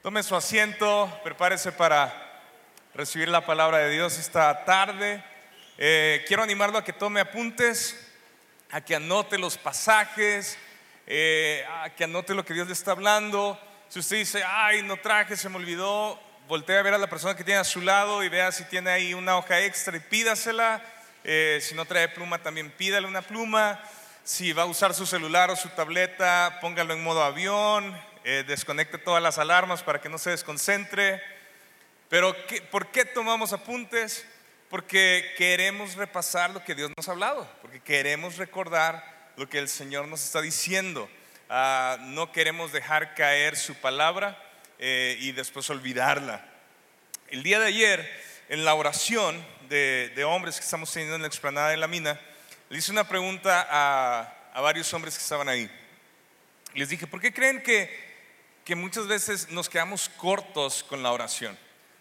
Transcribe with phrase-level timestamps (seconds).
[0.00, 2.14] Tome su asiento, prepárese para
[2.94, 5.24] recibir la palabra de Dios esta tarde.
[5.76, 8.08] Eh, quiero animarlo a que tome apuntes,
[8.70, 10.56] a que anote los pasajes,
[11.04, 13.60] eh, a que anote lo que Dios le está hablando.
[13.88, 17.36] Si usted dice, ay, no traje, se me olvidó, voltee a ver a la persona
[17.36, 20.80] que tiene a su lado y vea si tiene ahí una hoja extra y pídasela.
[21.24, 23.82] Eh, si no trae pluma, también pídale una pluma.
[24.22, 27.98] Si va a usar su celular o su tableta, póngalo en modo avión,
[28.30, 31.22] eh, desconecte todas las alarmas para que no se desconcentre.
[32.10, 32.36] Pero
[32.70, 34.26] ¿por qué tomamos apuntes?
[34.68, 39.70] Porque queremos repasar lo que Dios nos ha hablado, porque queremos recordar lo que el
[39.70, 41.08] Señor nos está diciendo.
[41.48, 44.38] Ah, no queremos dejar caer su palabra
[44.78, 46.46] eh, y después olvidarla.
[47.28, 51.70] El día de ayer, en la oración de, hombres que estamos teniendo en la explanada
[51.70, 52.20] de la mina,
[52.68, 55.70] le hice una pregunta a varios hombres que estaban ahí.
[56.74, 58.07] Les dije, ¿por qué creen que,
[58.68, 61.56] que muchas veces nos quedamos cortos con la oración?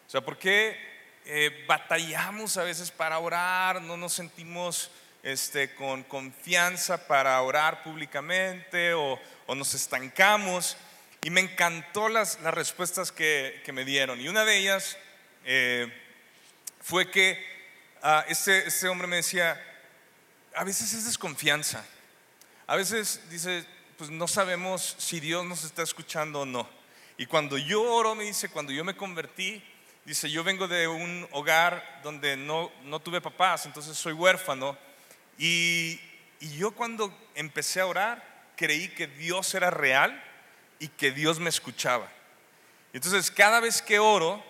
[0.05, 0.77] O sea, ¿por qué
[1.23, 3.82] eh, batallamos a veces para orar?
[3.82, 4.91] No nos sentimos
[5.24, 10.76] este, con confianza para orar públicamente o, o nos estancamos.
[11.24, 14.20] Y me encantó las, las respuestas que, que, me dieron.
[14.20, 14.98] Y una de ellas
[15.46, 15.90] eh,
[16.81, 17.41] fue que
[18.04, 19.57] uh, este, este hombre me decía,
[20.54, 21.85] a veces es desconfianza.
[22.68, 23.65] A veces dice,
[23.98, 26.70] pues no sabemos si Dios nos está escuchando o no.
[27.17, 29.63] Y cuando yo oro, me dice, cuando yo me convertí,
[30.05, 34.77] dice, yo vengo de un hogar donde no, no tuve papás, entonces soy huérfano.
[35.40, 35.99] Y,
[36.40, 40.23] y yo cuando empecé a orar, creí que Dios era real
[40.77, 42.07] y que Dios me escuchaba.
[42.93, 44.43] Entonces, cada vez que oro,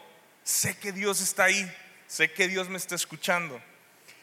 [0.44, 1.74] sé que Dios está ahí,
[2.06, 3.62] sé que Dios me está escuchando.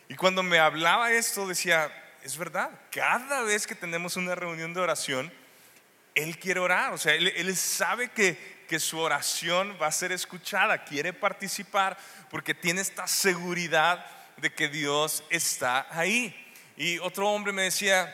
[0.08, 1.90] Y cuando me hablaba esto, decía,
[2.24, 5.30] es verdad, cada vez que tenemos una reunión de oración,
[6.14, 10.84] Él quiere orar, o sea, Él, sabe que, que su oración va a ser escuchada,
[10.84, 11.98] quiere participar
[12.30, 14.04] porque tiene esta seguridad
[14.38, 16.34] de que Dios está ahí.
[16.78, 18.12] Y otro hombre me decía,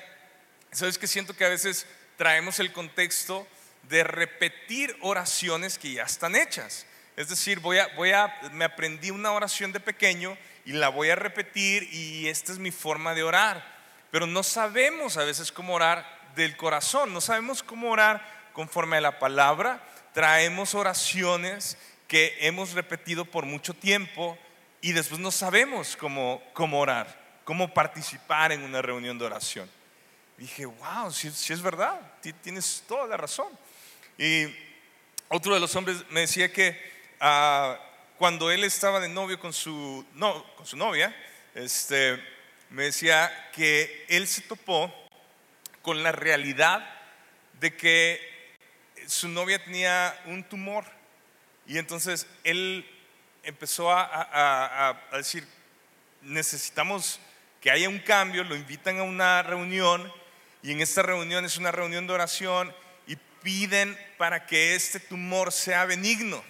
[0.72, 3.46] ¿sabes que siento que a veces traemos el contexto
[3.84, 6.84] de repetir oraciones que ya están hechas?
[7.16, 11.10] Es decir, voy a, voy a, me aprendí una oración de pequeño y la voy
[11.10, 13.79] a repetir y esta es mi forma de orar.
[14.10, 19.00] Pero no sabemos a veces cómo orar del corazón, no sabemos cómo orar conforme a
[19.00, 19.82] la palabra.
[20.12, 21.78] Traemos oraciones
[22.08, 24.36] que hemos repetido por mucho tiempo
[24.80, 29.70] y después no sabemos cómo, cómo orar, cómo participar en una reunión de oración.
[30.36, 32.00] dije, wow, si, si es verdad,
[32.42, 33.48] tienes toda la razón.
[34.18, 34.46] Y
[35.28, 36.76] otro de los hombres me decía que
[37.20, 37.74] uh,
[38.18, 41.14] cuando él estaba de novio con su, no, con su novia,
[41.54, 42.20] este,
[42.70, 44.94] me decía que él se topó
[45.82, 46.88] con la realidad
[47.58, 48.20] de que
[49.06, 50.84] su novia tenía un tumor
[51.66, 52.88] y entonces él
[53.42, 55.46] empezó a, decir,
[56.22, 57.20] necesitamos
[57.60, 60.12] que haya un cambio, lo invitan a una reunión
[60.62, 62.74] y en esta reunión es una reunión de oración
[63.06, 66.42] y piden para que este tumor sea benigno.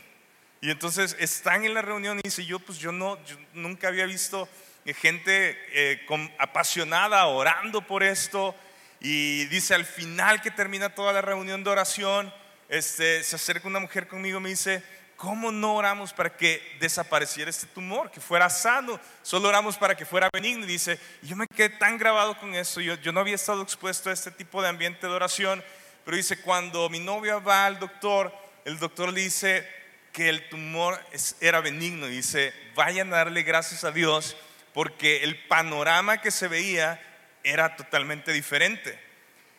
[0.60, 3.19] Y entonces están en la reunión y dice, yo pues yo no,
[3.54, 4.48] nunca había visto
[4.87, 6.07] gente eh,
[6.39, 8.55] apasionada orando por esto.
[9.01, 12.33] Y dice, al final que termina toda la reunión de oración,
[12.69, 14.83] este, se acerca una mujer conmigo y me dice,
[15.17, 19.01] ¿cómo no oramos para que desapareciera este tumor, que fuera sano?
[19.23, 20.65] Solo oramos para que fuera benigno.
[20.65, 24.11] Y dice, yo me quedé tan grabado con eso, yo, yo no había estado expuesto
[24.11, 25.65] a este tipo de ambiente de oración,
[26.05, 29.67] pero dice, cuando mi novia va al doctor, el doctor le dice,
[30.12, 30.99] que el tumor
[31.41, 32.09] era benigno.
[32.09, 34.37] Y dice, vayan a darle gracias a Dios
[34.72, 37.00] porque el panorama que se veía
[37.42, 38.98] era totalmente diferente.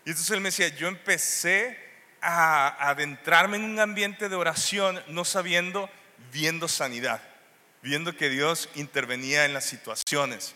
[0.06, 1.78] Y entonces él me decía, yo empecé
[2.22, 5.90] a adentrarme en un ambiente de oración no sabiendo,
[6.32, 7.22] viendo sanidad,
[7.82, 10.56] viendo que Dios intervenía en las situaciones.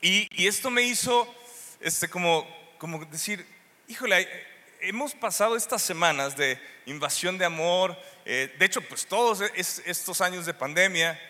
[0.00, 1.32] Y, y esto me hizo
[1.80, 2.46] este, como,
[2.78, 3.46] como decir,
[3.88, 4.28] híjole,
[4.80, 10.46] hemos pasado estas semanas de invasión de amor, eh, de hecho, pues todos estos años
[10.46, 11.20] de pandemia,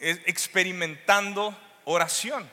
[0.00, 2.50] experimentando oración.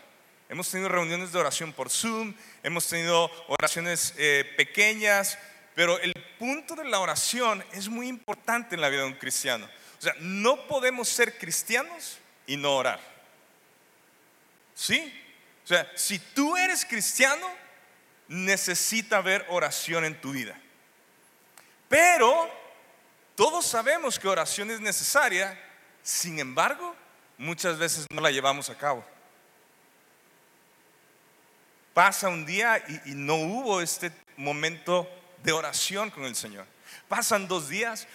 [0.49, 2.33] Hemos tenido reuniones de oración por Zoom,
[2.63, 5.37] hemos tenido oraciones eh, pequeñas,
[5.75, 9.69] pero el punto de la oración es muy importante en la vida de un cristiano.
[9.99, 12.99] O sea, no podemos ser cristianos y no orar.
[14.73, 15.13] ¿Sí?
[15.63, 17.47] O sea, si tú eres cristiano,
[18.27, 20.59] necesita haber oración en tu vida.
[21.89, 22.49] Pero
[23.35, 25.59] todos sabemos que oración es necesaria,
[26.03, 26.95] sin embargo,
[27.37, 29.05] muchas veces no la llevamos a cabo.
[31.93, 35.09] Pasa un día y, y, no hubo este momento
[35.43, 36.65] de oración con el Señor.
[37.07, 38.07] Pasan dos días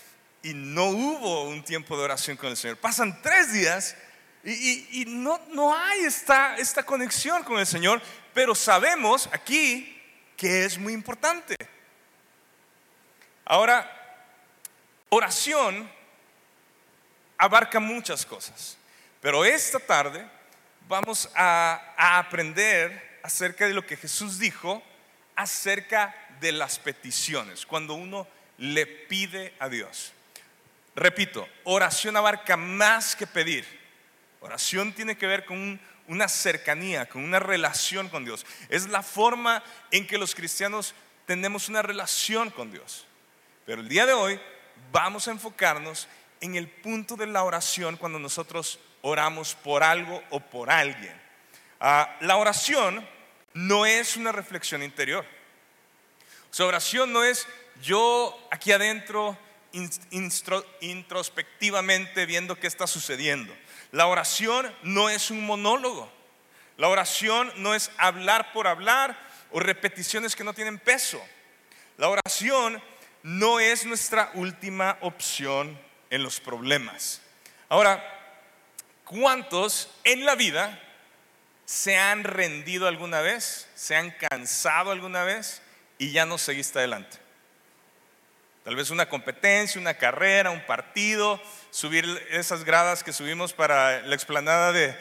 [0.43, 2.77] y no hubo un tiempo de oración con el Señor.
[2.77, 3.97] Pasan tres días
[4.45, 8.03] y, no, no, hay esta, esta conexión con el Señor,
[8.35, 10.01] pero sabemos aquí
[10.37, 11.55] que es muy importante.
[13.45, 13.89] Ahora,
[15.11, 15.89] oración
[17.39, 18.77] abarca muchas cosas,
[19.23, 20.27] pero esta tarde
[20.89, 24.83] vamos a, aprender acerca de lo que Jesús dijo
[25.37, 28.27] acerca de las peticiones, cuando uno
[28.59, 30.13] le pide a Dios.
[30.97, 33.65] Repito, oración abarca más que pedir.
[34.41, 38.45] Oración tiene que ver con una cercanía, con una relación con Dios.
[38.69, 40.95] Es la forma en que los cristianos
[41.27, 43.07] tenemos una relación con Dios.
[43.65, 44.41] Pero el día de hoy
[44.91, 46.09] vamos a enfocarnos
[46.41, 51.21] en el punto de la oración cuando nosotros oramos por algo o por alguien.
[51.81, 53.07] Ah, la oración
[53.55, 55.25] no es una reflexión interior.
[56.51, 57.47] Su oración no es
[57.83, 59.39] yo aquí adentro
[60.81, 63.55] introspectivamente viendo qué está sucediendo.
[63.91, 66.11] La oración no es un monólogo.
[66.77, 69.19] La oración no es hablar por hablar
[69.51, 71.23] o repeticiones que no tienen peso.
[71.97, 72.83] La oración
[73.23, 75.79] no es nuestra última opción
[76.11, 77.23] en los problemas.
[77.69, 78.22] Ahora,
[79.13, 80.81] ¿cuántos en la vida
[81.67, 83.69] se han rendido alguna vez?
[83.75, 85.63] ¿Se han cansado alguna vez
[85.99, 87.19] y ya no seguiste adelante?
[88.65, 94.15] Tal vez una competencia, una carrera, un partido, subir esas gradas que subimos para la
[94.15, 94.97] explanada de,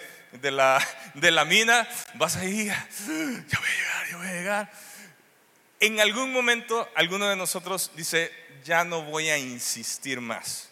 [0.51, 4.71] la, de la mina, vas ahí, ya voy a llegar, ya voy a llegar.
[5.79, 8.31] En algún momento alguno de nosotros dice,
[8.63, 10.69] ya no voy a insistir más.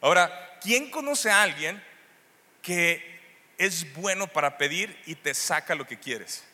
[0.00, 1.82] Ahora, ¿quién conoce a alguien
[2.62, 3.20] que
[3.58, 6.44] es bueno para pedir y te saca lo que quieres?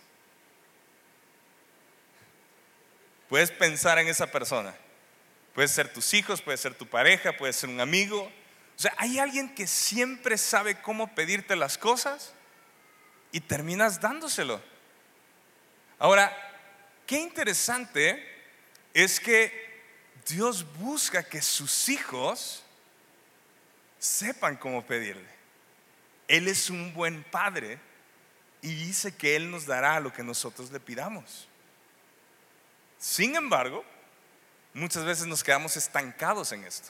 [3.28, 4.74] Puedes pensar en esa persona.
[5.54, 8.22] Puede ser tus hijos, puede ser tu pareja, puede ser un amigo.
[8.22, 12.32] O sea, hay alguien que siempre sabe cómo pedirte las cosas
[13.32, 14.62] y terminas dándoselo.
[15.98, 16.36] Ahora,
[17.06, 18.22] qué interesante
[18.92, 19.66] es que
[20.28, 22.62] Dios busca que sus hijos
[23.98, 25.35] sepan cómo pedirle.
[26.28, 27.78] Él es un buen padre
[28.62, 31.48] y dice que Él nos dará lo que nosotros le pidamos.
[32.98, 33.84] Sin embargo,
[34.74, 36.88] muchas veces nos quedamos estancados en esto.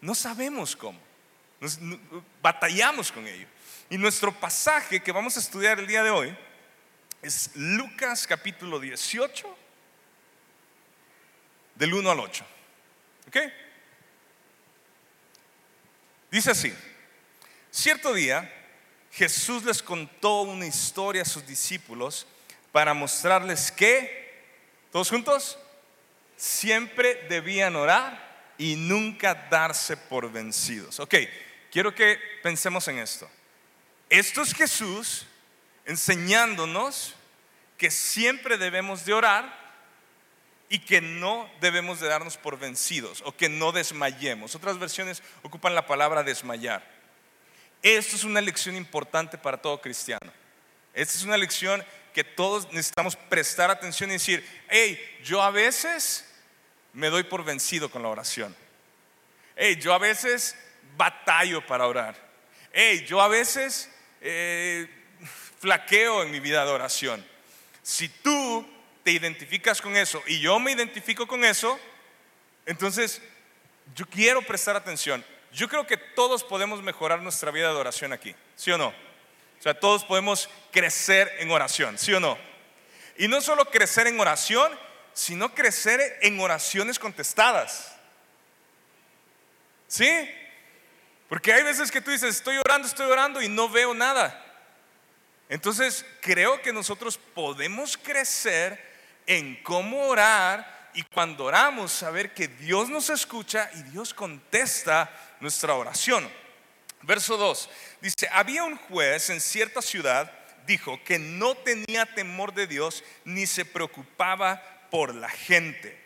[0.00, 0.98] No sabemos cómo.
[2.42, 3.46] batallamos con ello.
[3.90, 6.36] Y nuestro pasaje que vamos a estudiar el día de hoy
[7.22, 9.56] es Lucas capítulo 18,
[11.74, 12.46] del 1 al 8.
[13.28, 13.36] ¿Ok?
[16.30, 16.74] Dice así,
[17.76, 18.52] cierto día
[19.12, 22.26] Jesús les contó una historia a sus discípulos
[22.72, 24.44] para mostrarles que,
[24.92, 25.58] todos juntos,
[26.36, 31.00] siempre debían orar y nunca darse por vencidos.
[31.00, 31.14] Ok,
[31.70, 33.30] quiero que pensemos en esto.
[34.10, 35.26] Esto es Jesús
[35.86, 37.14] enseñándonos
[37.78, 39.66] que siempre debemos de orar
[40.68, 44.54] y que no debemos de darnos por vencidos o que no desmayemos.
[44.54, 46.95] Otras versiones ocupan la palabra desmayar.
[47.94, 50.32] Esto es una lección importante para todo cristiano.
[50.92, 56.28] Esta es una lección que todos necesitamos prestar atención y decir, hey, yo a veces
[56.92, 58.56] me doy por vencido con la oración.
[59.54, 60.56] Hey, yo a veces
[60.96, 62.16] batallo para orar.
[62.72, 63.88] Hey, yo a veces
[64.20, 64.88] eh,
[65.60, 67.24] flaqueo en mi vida de oración.
[67.84, 68.68] Si tú
[69.04, 71.78] te identificas con eso y yo me identifico con eso,
[72.64, 73.22] entonces
[73.94, 75.24] yo quiero prestar atención.
[75.56, 78.88] Yo creo que todos podemos mejorar nuestra vida de oración aquí, ¿sí o no?
[78.88, 82.36] O sea, todos podemos crecer en oración, ¿sí o no?
[83.16, 84.70] Y no solo crecer en oración,
[85.14, 87.96] sino crecer en oraciones contestadas.
[89.88, 90.30] ¿Sí?
[91.26, 94.44] Porque hay veces que tú dices, estoy orando, estoy orando y no veo nada.
[95.48, 98.78] Entonces, creo que nosotros podemos crecer
[99.24, 105.10] en cómo orar y cuando oramos saber que Dios nos escucha y Dios contesta
[105.40, 106.28] nuestra oración.
[107.02, 110.32] Verso 2 dice, había un juez en cierta ciudad,
[110.66, 115.96] dijo, que no tenía temor de Dios ni se preocupaba por la gente.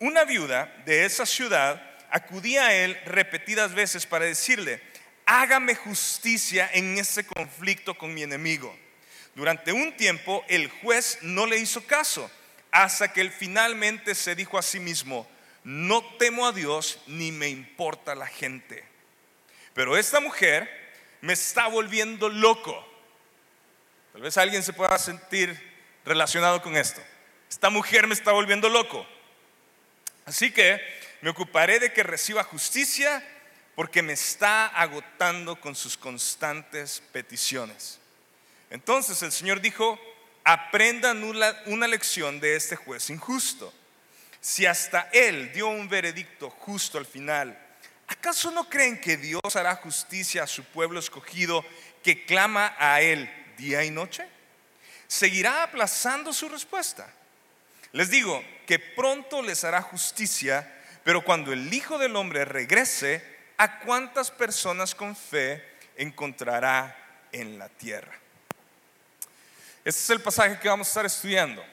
[0.00, 4.80] Una viuda de esa ciudad acudía a él repetidas veces para decirle,
[5.26, 8.76] hágame justicia en ese conflicto con mi enemigo.
[9.34, 12.30] Durante un tiempo el juez no le hizo caso,
[12.70, 15.28] hasta que él finalmente se dijo a sí mismo,
[15.64, 18.84] no temo a Dios ni me importa la gente.
[19.72, 20.70] Pero esta mujer
[21.20, 22.86] me está volviendo loco.
[24.12, 25.58] Tal vez alguien se pueda sentir
[26.04, 27.00] relacionado con esto
[27.54, 29.06] esta mujer me está volviendo loco.
[30.26, 30.80] Así que
[31.20, 33.26] Me ocuparé de que reciba justicia
[33.74, 37.98] porque me está agotando con sus constantes peticiones.
[38.68, 39.98] Entonces el Señor dijo,
[40.44, 43.72] aprendan una lección de este juez injusto.
[44.44, 47.58] Si hasta él dio un veredicto justo al final,
[48.06, 51.64] ¿acaso no creen que Dios hará justicia a su pueblo escogido
[52.02, 54.28] que clama a él día y noche?
[55.06, 57.10] ¿Seguirá aplazando su respuesta?
[57.92, 60.70] Les digo que pronto les hará justicia,
[61.04, 63.24] pero cuando el Hijo del Hombre regrese,
[63.56, 65.64] ¿a cuántas personas con fe
[65.96, 66.94] encontrará
[67.32, 68.12] en la tierra?
[69.86, 71.64] Este es el pasaje que vamos a estar estudiando.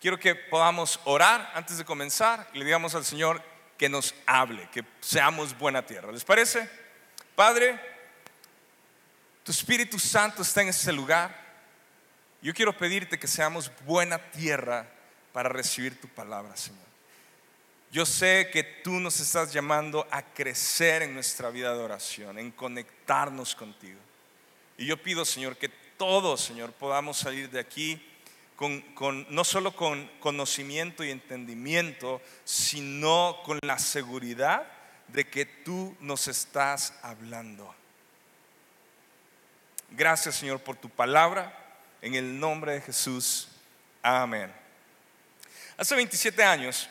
[0.00, 3.42] Quiero que podamos orar antes de comenzar y le digamos al Señor
[3.78, 6.12] que nos hable, que seamos buena tierra.
[6.12, 6.68] ¿Les parece?
[7.34, 7.78] Padre,
[9.42, 11.44] tu Espíritu Santo está en este lugar.
[12.42, 14.86] Yo quiero pedirte que seamos buena tierra
[15.32, 16.86] para recibir tu palabra, Señor.
[17.92, 22.50] Yo sé que tú nos estás llamando a crecer en nuestra vida de oración, en
[22.50, 24.00] conectarnos contigo.
[24.76, 28.02] Y yo pido, Señor, que todos, Señor, podamos salir de aquí
[28.56, 34.66] con, no solo con conocimiento y entendimiento, sino con la seguridad
[35.08, 37.74] de que tú nos estás hablando.
[39.90, 41.62] Gracias, Señor, por tu palabra.
[42.02, 43.48] En el nombre de Jesús.
[44.02, 44.52] Amén.
[45.76, 46.88] Hace 27 años,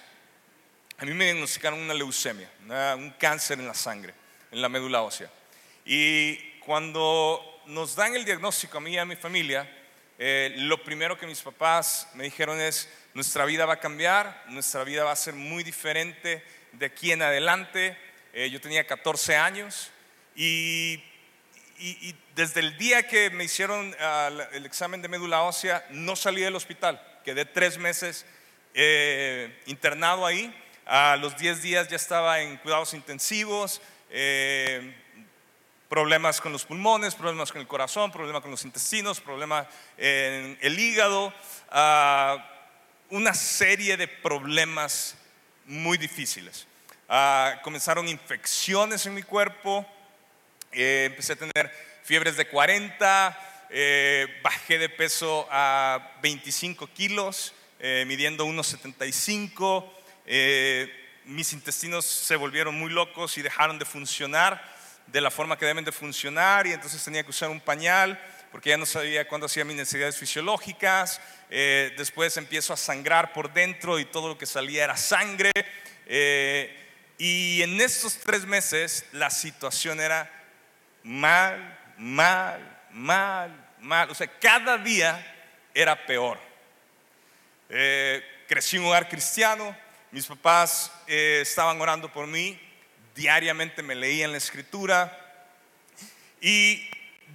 [0.97, 2.49] a mí me diagnosticaron una leucemia,
[2.95, 4.13] un cáncer en la sangre,
[4.51, 5.29] en la médula ósea.
[5.85, 9.69] Y cuando nos dan el diagnóstico a mí y a mi familia,
[10.17, 14.83] eh, lo primero que mis papás me dijeron es, nuestra vida va a cambiar, nuestra
[14.83, 16.43] vida va a ser muy diferente
[16.73, 17.97] de aquí en adelante.
[18.33, 19.91] Eh, yo tenía 14 años
[20.35, 21.01] y,
[22.35, 26.55] desde el día que me hicieron ah, el examen de médula ósea, no salí del
[26.55, 27.01] hospital.
[27.23, 28.25] Quedé tres meses
[28.73, 30.53] eh, internado ahí.
[30.85, 34.95] A los 10 días ya estaba en cuidados intensivos, eh,
[35.95, 39.65] problemas con los pulmones, problemas con el corazón, problemas con los intestinos, problemas
[39.97, 41.33] en el hígado,
[41.69, 42.45] ah,
[43.11, 45.15] una serie de problemas
[45.65, 46.67] muy difíciles.
[47.07, 49.85] Ah, comenzaron infecciones en mi cuerpo,
[50.73, 51.71] eh, empecé a tener
[52.03, 53.39] fiebres de 40,
[54.43, 59.89] bajé de peso a 25 kilos, eh, midiendo 1,75.
[60.25, 60.91] Eh,
[61.23, 64.74] mis intestinos se volvieron muy locos y dejaron de funcionar
[65.07, 68.19] de la forma que deben de funcionar y entonces tenía que usar un pañal
[68.51, 71.19] porque ya no sabía cuándo hacía mis necesidades fisiológicas.
[71.49, 75.51] Eh, después empiezo a sangrar por dentro y todo lo que salía era sangre.
[77.17, 80.29] y en estos tres meses la situación era
[81.03, 84.09] mal, mal, mal, mal.
[84.09, 85.33] O sea, cada día
[85.73, 86.39] era peor.
[87.69, 89.75] Eh, crecí en un hogar cristiano,
[90.11, 92.59] mis papás eh, estaban orando por mí,
[93.15, 95.21] diariamente me leían la escritura.
[96.41, 96.87] Y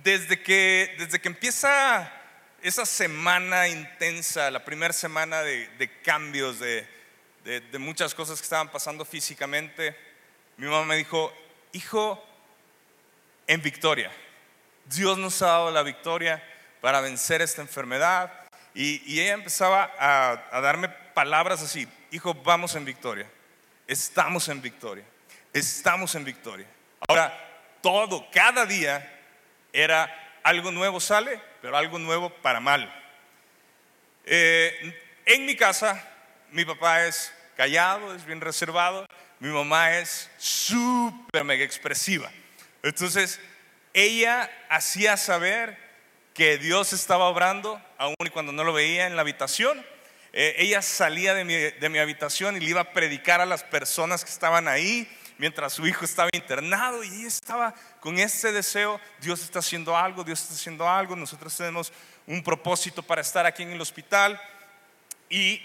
[0.05, 2.13] desde que, desde que empieza
[2.63, 6.87] esa semana intensa, la primera semana de, cambios, de,
[7.79, 9.97] muchas cosas que estaban pasando físicamente,
[10.57, 11.33] mi mamá me dijo,
[11.73, 12.25] hijo,
[13.47, 14.13] en victoria,
[14.85, 16.43] Dios nos ha dado la victoria
[16.81, 18.33] para vencer esta enfermedad,
[18.75, 23.27] y, ella empezaba a, darme palabras así, hijo, vamos en victoria,
[23.87, 25.05] estamos en victoria,
[25.53, 26.67] estamos en victoria.
[27.09, 27.33] Ahora,
[27.81, 29.19] todo, cada día
[29.73, 32.93] era algo nuevo sale, pero algo nuevo para mal.
[34.25, 36.03] Eh, en mi casa,
[36.51, 39.07] mi papá es callado, es bien reservado,
[39.39, 42.31] mi mamá es súper mega expresiva.
[42.83, 43.41] Entonces,
[43.93, 45.77] ella hacía saber
[46.35, 49.85] que Dios estaba obrando, aún y cuando no lo veía en la habitación.
[50.33, 53.65] Eh, ella salía de mi, de mi habitación y le iba a predicar a las
[53.65, 55.09] personas que estaban ahí
[55.41, 60.43] mientras su hijo estaba internado y estaba con ese deseo, Dios está haciendo algo, Dios
[60.43, 61.91] está haciendo algo, nosotros tenemos
[62.27, 64.39] un propósito para estar aquí en el hospital.
[65.31, 65.63] Y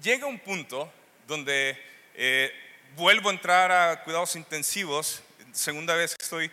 [0.00, 0.92] llega un punto
[1.26, 1.76] donde
[2.14, 2.52] eh,
[2.94, 6.50] vuelvo a entrar a cuidados intensivos, segunda vez que estoy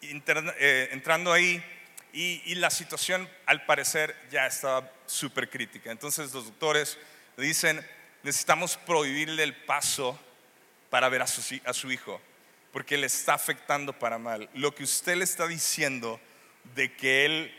[0.00, 1.62] eh, entrando ahí,
[2.14, 5.90] y, la situación al parecer ya estaba súper crítica.
[5.90, 6.96] Entonces los doctores
[7.36, 7.86] dicen,
[8.22, 10.18] necesitamos prohibirle el paso
[10.90, 12.20] para ver a su, a su hijo,
[12.72, 14.50] porque le está afectando para mal.
[14.54, 16.20] Lo que usted le está diciendo
[16.74, 17.54] de que él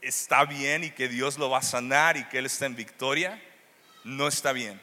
[0.00, 3.40] está bien y que Dios lo va a sanar y que él está en victoria,
[4.04, 4.80] no está bien.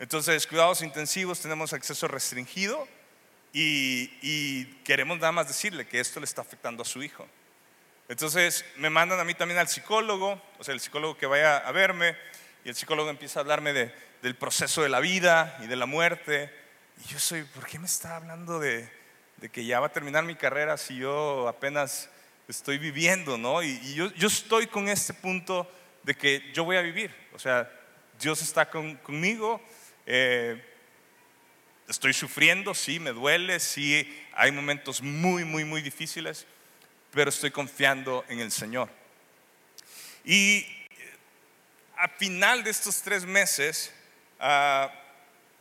[0.00, 2.86] Entonces, cuidados intensivos, tenemos acceso restringido
[3.52, 7.26] y, y queremos nada más decirle que esto le está afectando a su hijo.
[8.08, 11.72] Entonces me mandan a mí también al psicólogo, o sea, el psicólogo que vaya a
[11.72, 12.16] verme,
[12.64, 13.72] y el psicólogo empieza a hablarme
[14.22, 16.52] del proceso de la vida y de la muerte.
[17.04, 18.90] Y yo soy, ¿por qué me está hablando de,
[19.52, 22.10] que ya va a terminar mi carrera si yo apenas
[22.48, 23.62] estoy viviendo, ¿no?
[23.62, 25.70] Y, yo, estoy con este punto
[26.02, 27.14] de que yo voy a vivir.
[27.34, 27.70] O sea,
[28.20, 29.60] Dios está conmigo.
[30.06, 30.64] Eh,
[31.88, 36.46] estoy sufriendo, sí, me duele, sí, hay momentos muy, muy, muy difíciles,
[37.10, 38.90] pero estoy confiando en el Señor.
[40.24, 40.66] Y
[41.96, 43.92] a final de estos tres meses,
[44.40, 44.90] ah,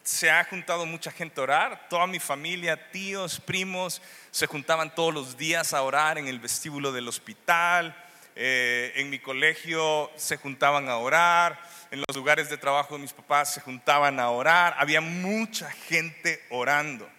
[0.03, 5.13] se ha juntado mucha gente a orar, toda mi familia, tíos, primos, se juntaban todos
[5.13, 7.93] los días a orar en el vestíbulo del hospital,
[8.35, 13.11] eh, en mi colegio se juntaban a orar, en los lugares de trabajo de mis
[13.11, 17.09] papás se juntaban a orar, había mucha gente orando,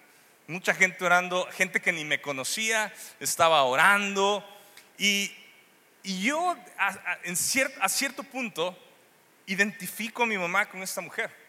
[0.47, 4.43] mucha gente orando, gente que ni me conocía estaba orando.
[4.97, 5.35] Y,
[6.03, 6.57] yo
[7.25, 7.37] en
[7.81, 8.79] a cierto punto
[9.45, 11.48] identifico a mi mamá con esta mujer.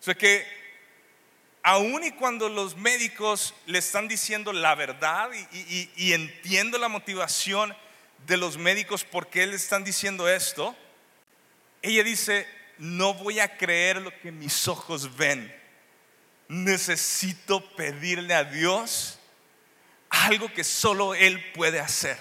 [0.00, 0.46] O sea que
[1.62, 7.76] aun y cuando los médicos le están diciendo la verdad y, entiendo la motivación
[8.26, 10.76] de los médicos por qué le están diciendo esto,
[11.82, 12.46] ella dice,
[12.78, 15.54] no voy a creer lo que mis ojos ven.
[16.48, 19.18] Necesito pedirle a Dios
[20.08, 22.18] algo que solo Él puede hacer.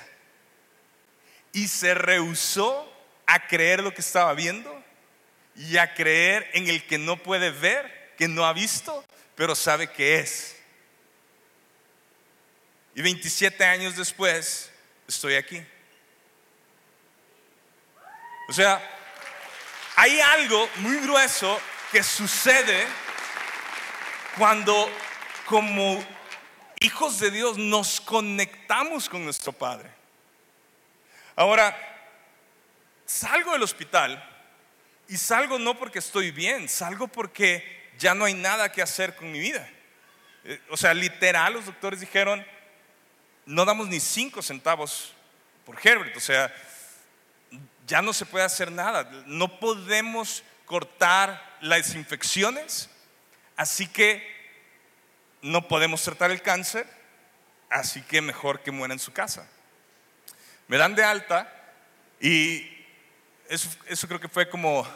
[1.53, 2.91] Y se rehusó
[3.25, 4.76] a creer lo que estaba viendo
[5.57, 9.03] y a creer en el que no puede ver, que no ha visto,
[9.35, 10.55] pero sabe que es.
[12.93, 14.71] Y 27 años después
[15.07, 15.63] estoy aquí.
[18.49, 18.81] O sea,
[19.95, 21.59] hay algo muy grueso
[21.91, 22.85] que sucede
[24.37, 24.89] cuando
[25.45, 26.03] como
[26.79, 29.89] hijos de Dios nos conectamos con nuestro Padre.
[31.35, 31.75] Ahora,
[33.05, 34.36] salgo del hospital
[35.07, 39.31] y salgo no porque estoy bien, salgo porque ya no hay nada que hacer con
[39.31, 39.67] mi vida.
[40.43, 42.45] Eh, o sea, literal, los doctores dijeron,
[43.45, 45.13] no damos ni cinco centavos
[45.65, 46.15] por Herbert.
[46.15, 46.53] O sea,
[47.87, 49.09] ya no se puede hacer nada.
[49.25, 52.89] No podemos cortar las infecciones.
[53.55, 54.35] Así que
[55.41, 56.85] no podemos tratar el cáncer.
[57.69, 59.49] Así que mejor que muera en su casa.
[60.67, 61.53] Me dan de alta
[62.19, 62.76] y
[63.49, 64.87] eso, creo que fue como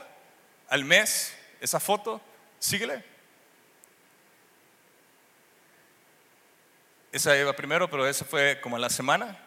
[0.67, 2.21] al mes, esa foto.
[2.59, 3.03] Síguele.
[7.11, 9.37] Esa iba primero, pero esa fue como a la semana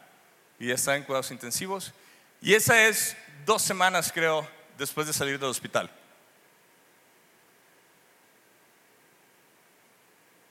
[0.58, 1.92] y ya está en cuidados intensivos.
[2.40, 5.90] Y esa es dos semanas, creo, después de salir del hospital.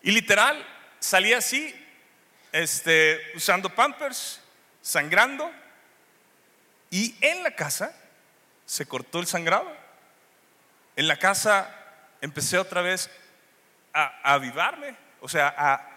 [0.01, 0.65] Y literal,
[0.99, 1.73] salí así,
[2.51, 4.39] este, usando pampers,
[4.81, 5.49] sangrando,
[6.89, 7.95] y en la casa
[8.65, 9.71] se cortó el sangrado.
[10.95, 11.73] En la casa
[12.21, 13.10] empecé otra vez
[13.93, 15.89] a, avivarme, o sea, a,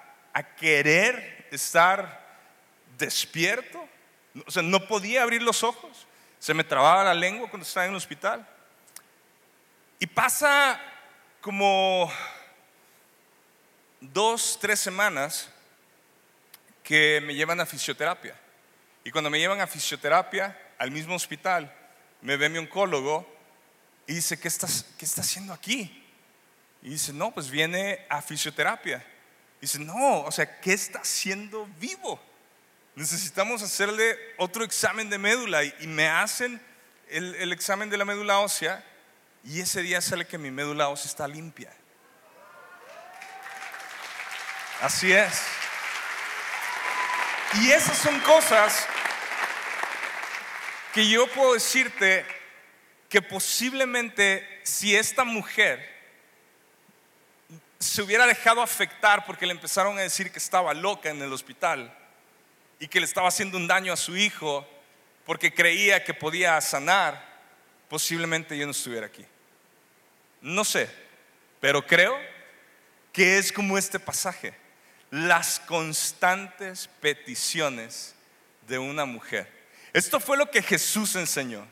[0.56, 2.24] querer estar
[2.98, 3.88] despierto.
[4.46, 6.06] O sea, no podía abrir los ojos.
[6.38, 8.46] Se me trababa la lengua cuando estaba en el hospital.
[9.98, 10.78] Y pasa
[11.40, 12.12] como
[14.00, 15.50] dos, tres semanas
[16.82, 18.38] que me llevan a fisioterapia.
[19.04, 21.72] Y cuando me llevan a fisioterapia al mismo hospital,
[22.26, 23.24] me ve mi oncólogo
[24.04, 26.04] y dice, ¿qué, estás, ¿qué está haciendo aquí?
[26.82, 28.96] Y dice, no, pues viene a fisioterapia.
[29.58, 32.20] Y dice, no, o sea, ¿qué está haciendo vivo?
[32.96, 36.60] Necesitamos hacerle otro examen de médula y, me hacen
[37.08, 38.84] el, el examen de la médula ósea
[39.44, 41.72] y ese día sale que mi médula ósea está limpia.
[44.82, 45.42] Así es.
[47.60, 48.88] Y esas son cosas
[50.96, 52.24] que yo puedo decirte
[53.10, 55.86] que posiblemente si esta mujer
[57.78, 61.94] se hubiera dejado afectar porque le empezaron a decir que estaba loca en el hospital
[62.80, 64.66] y que le estaba haciendo un daño a su hijo
[65.26, 67.22] porque creía que podía sanar,
[67.90, 69.26] posiblemente yo no estuviera aquí.
[70.40, 70.88] No sé,
[71.60, 72.18] pero creo
[73.12, 74.54] que es como este pasaje,
[75.10, 78.14] las constantes peticiones
[78.66, 79.55] de una mujer
[79.96, 81.66] esto fue lo que Jesús enseñó.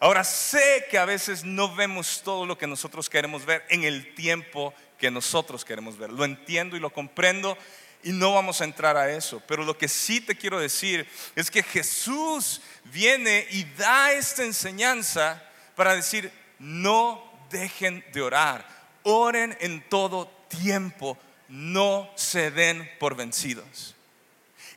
[0.00, 4.14] Ahora sé que a veces no vemos todo lo que nosotros queremos ver en el
[4.14, 6.10] tiempo que nosotros queremos ver.
[6.10, 7.58] Lo entiendo y lo comprendo
[8.02, 9.42] y no vamos a entrar a eso.
[9.46, 15.42] Pero lo que sí te quiero decir es que Jesús viene y da esta enseñanza
[15.76, 18.66] para decir, no dejen de orar,
[19.02, 23.94] oren en todo tiempo, no se den por vencidos.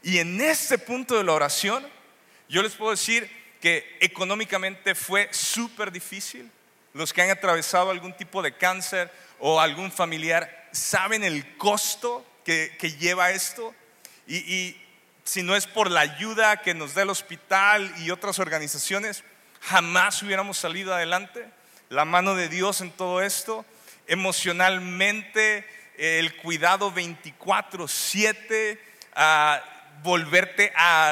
[0.03, 1.87] Y en este punto de la oración,
[2.51, 6.51] yo les puedo decir que económicamente fue súper difícil.
[6.93, 9.09] los que han atravesado algún tipo de cáncer
[9.39, 13.73] o algún familiar, saben el costo que, lleva esto.
[14.27, 14.81] Y, y
[15.23, 19.23] si no es por la ayuda que nos da el hospital y otras organizaciones,
[19.61, 21.47] jamás hubiéramos salido adelante.
[21.87, 23.65] La mano de Dios en todo esto,
[24.07, 25.65] emocionalmente,
[25.97, 28.77] el cuidado 24/7,
[29.15, 29.63] a
[30.03, 31.11] volverte a,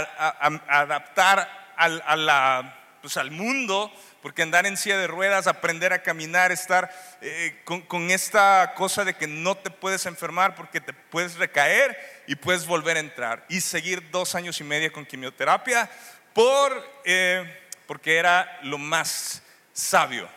[0.67, 6.91] adaptar al, pues, al mundo, porque andar en silla de ruedas, aprender a caminar, estar
[7.21, 11.97] eh, con, con, esta cosa de que no te puedes enfermar porque te puedes recaer
[12.27, 15.89] y puedes volver a entrar y seguir dos años y medio con quimioterapia
[16.33, 19.41] por, eh, porque era lo más
[19.73, 20.29] sabio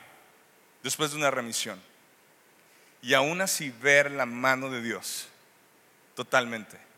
[0.83, 1.81] después de una remisión.
[3.03, 5.29] Y aún así ver la mano de Dios
[6.15, 6.92] totalmente.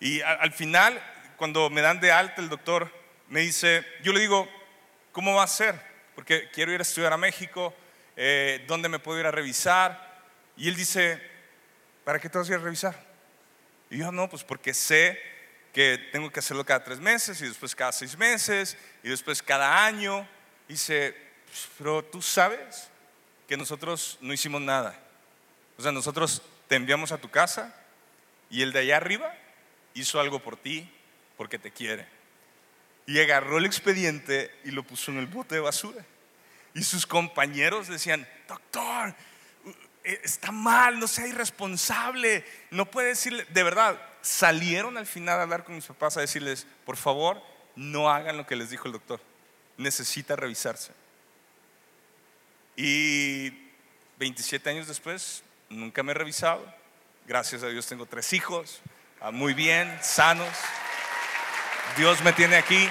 [0.00, 1.00] Y al final,
[1.36, 2.92] cuando me dan de alta, el doctor
[3.28, 4.48] me dice, yo le digo,
[5.12, 5.80] ¿cómo va a ser?
[6.14, 7.74] Porque quiero ir a estudiar a México,
[8.16, 10.22] eh, ¿dónde me puedo ir a revisar?
[10.56, 11.20] Y él dice,
[12.04, 12.94] ¿para qué te vas a ir a revisar?
[13.90, 15.20] Y yo, no, pues porque sé
[15.72, 19.84] que tengo que hacerlo cada tres meses y después cada seis meses y después cada
[19.84, 20.26] año.
[20.68, 21.14] Y dice,
[21.46, 22.88] pues, pero tú sabes
[23.46, 24.98] que nosotros no hicimos nada.
[25.76, 27.74] O sea, nosotros te enviamos a tu casa
[28.50, 29.34] y el de allá arriba
[30.00, 30.88] hizo algo por ti
[31.36, 32.06] porque te quiere.
[33.06, 36.04] Y agarró el expediente y lo puso en el bote de basura.
[36.74, 39.14] Y sus compañeros decían, doctor,
[40.04, 45.42] eh, está mal, no sea irresponsable, no puede decirle, de verdad, salieron al final a
[45.42, 47.42] hablar con mis papás a decirles, por favor,
[47.76, 49.20] no hagan lo que les dijo el doctor,
[49.76, 50.92] necesita revisarse.
[52.76, 53.50] Y
[54.18, 56.64] 27 años después, nunca me he revisado,
[57.26, 58.80] gracias a Dios tengo tres hijos,
[59.32, 60.48] muy bien, sanos.
[61.96, 62.88] Dios me tiene aquí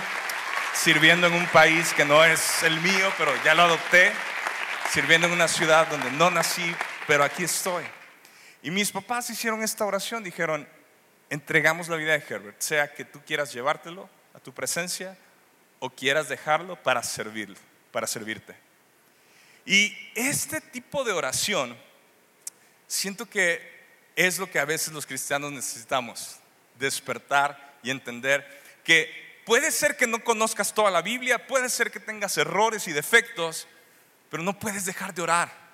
[0.73, 4.11] sirviendo en un país que no es el mío, pero ya lo adopté,
[4.91, 6.75] sirviendo en una ciudad donde no nací,
[7.07, 7.83] pero aquí estoy.
[8.61, 10.67] Y mis papás hicieron esta oración, dijeron,
[11.29, 15.17] entregamos la vida de Herbert, sea que tú quieras llevártelo a tu presencia
[15.79, 17.57] o quieras dejarlo para servirlo,
[17.91, 18.55] para servirte.
[19.65, 21.77] Y este tipo de oración,
[22.87, 23.76] siento que
[24.17, 26.38] es lo que a veces los cristianos necesitamos,
[26.80, 28.45] despertar y entender
[28.84, 32.93] que puede ser que no conozcas toda la Biblia, puede ser que tengas errores y
[32.93, 33.67] defectos,
[34.32, 35.67] pero no puedes dejar de orar.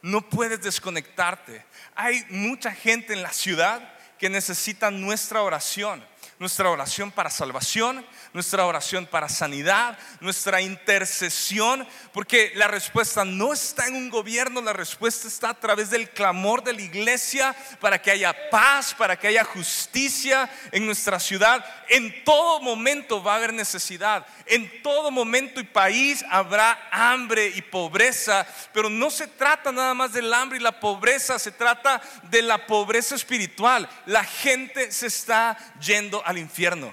[0.00, 1.64] No puedes desconectarte.
[1.96, 6.02] Hay mucha gente en la ciudad que necesita nuestra oración
[6.40, 13.86] nuestra oración para salvación, nuestra oración para sanidad, nuestra intercesión, porque la respuesta no está
[13.86, 18.10] en un gobierno, la respuesta está a través del clamor de la iglesia para que
[18.10, 21.62] haya paz, para que haya justicia en nuestra ciudad.
[21.90, 27.60] En todo momento va a haber necesidad, en todo momento y país habrá hambre y
[27.60, 32.00] pobreza, pero no se trata nada más del hambre y la pobreza, se trata
[32.30, 33.86] de la pobreza espiritual.
[34.06, 36.92] La gente se está yendo al infierno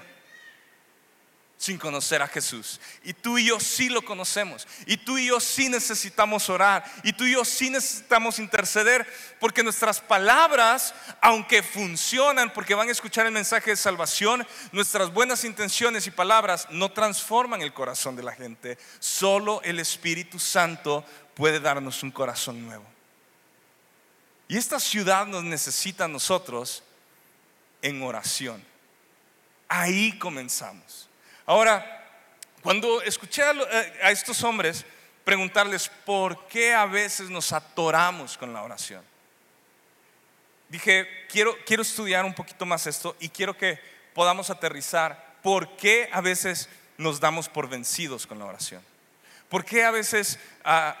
[1.58, 2.80] sin conocer a Jesús.
[3.02, 4.66] Y tú y yo sí lo conocemos.
[4.86, 6.84] Y tú y yo sí necesitamos orar.
[7.02, 9.06] Y tú y yo sí necesitamos interceder.
[9.40, 15.44] Porque nuestras palabras, aunque funcionan, porque van a escuchar el mensaje de salvación, nuestras buenas
[15.44, 18.78] intenciones y palabras no transforman el corazón de la gente.
[19.00, 22.86] Solo el Espíritu Santo puede darnos un corazón nuevo.
[24.46, 26.84] Y esta ciudad nos necesita a nosotros
[27.82, 28.64] en oración.
[29.68, 31.08] Ahí comenzamos.
[31.44, 32.06] Ahora,
[32.62, 34.84] cuando escuché a, estos hombres
[35.24, 39.04] preguntarles por qué a veces nos atoramos con la oración,
[40.68, 43.78] dije, quiero, quiero estudiar un poquito más esto y quiero que
[44.14, 48.82] podamos aterrizar por qué a veces nos damos por vencidos con la oración.
[49.48, 50.96] ¿Por qué a veces ah,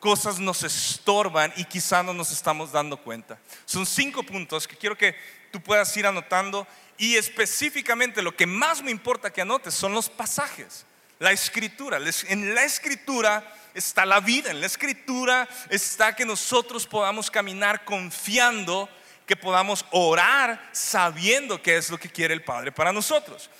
[0.00, 3.38] cosas nos estorban y quizá no nos estamos dando cuenta?
[3.64, 5.14] Son cinco puntos que quiero que
[5.50, 6.66] tú puedas ir anotando
[6.98, 10.86] y específicamente lo que más me importa que anotes son los pasajes,
[11.18, 11.98] la escritura.
[12.28, 18.88] En la escritura está la vida, en la escritura está que nosotros podamos caminar confiando,
[19.26, 23.50] que podamos orar sabiendo qué es lo que quiere el Padre para nosotros.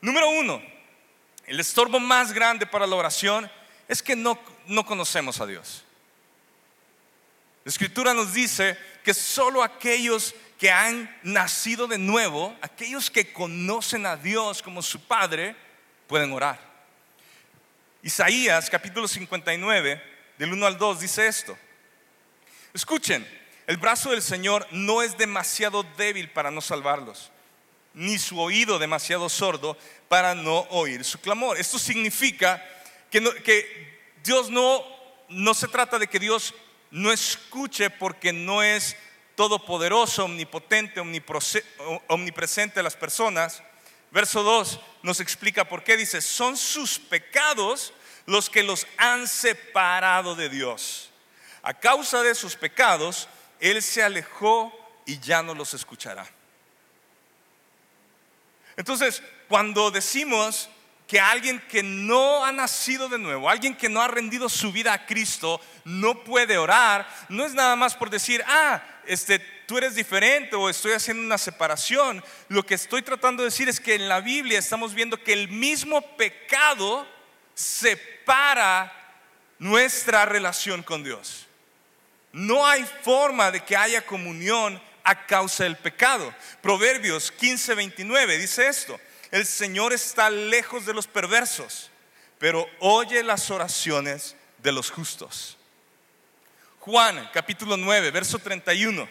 [0.00, 0.62] Número uno,
[1.46, 3.50] el estorbo más grande para la oración
[3.88, 5.84] es que no, no conocemos a Dios.
[7.64, 14.04] La escritura nos dice que solo aquellos que han nacido de nuevo, aquellos que conocen
[14.06, 15.54] a Dios como su Padre,
[16.08, 16.58] pueden orar.
[18.02, 20.02] Isaías capítulo 59,
[20.36, 21.56] del 1 al 2, dice esto.
[22.74, 23.26] Escuchen,
[23.68, 27.30] el brazo del Señor no es demasiado débil para no salvarlos,
[27.94, 31.56] ni su oído demasiado sordo para no oír su clamor.
[31.58, 32.64] Esto significa
[33.10, 36.54] que, Dios no no se trata de que Dios
[36.90, 38.96] no escuche porque no es
[39.38, 41.00] todopoderoso, omnipotente,
[42.08, 43.62] omnipresente a las personas.
[44.10, 45.96] Verso 2 nos explica por qué.
[45.96, 47.92] Dice, son sus pecados
[48.26, 51.10] los que los han separado de Dios.
[51.62, 53.28] A causa de sus pecados,
[53.60, 54.72] Él se alejó
[55.06, 56.28] y ya no los escuchará.
[58.76, 60.68] Entonces, cuando decimos
[61.06, 64.92] que alguien que no ha nacido de nuevo, alguien que no ha rendido su vida
[64.92, 69.94] a Cristo, no puede orar, no es nada más por decir, ah, este, tú eres
[69.94, 72.22] diferente o estoy haciendo una separación.
[72.48, 75.48] Lo que estoy tratando de decir es que en la Biblia estamos viendo que el
[75.48, 77.06] mismo pecado
[77.54, 78.92] separa
[79.58, 81.46] nuestra relación con Dios.
[82.32, 86.32] No hay forma de que haya comunión a causa del pecado.
[86.62, 91.90] Proverbios 15:29 dice esto, el Señor está lejos de los perversos,
[92.38, 95.57] pero oye las oraciones de los justos.
[96.88, 99.06] Juan capítulo 9, verso 31.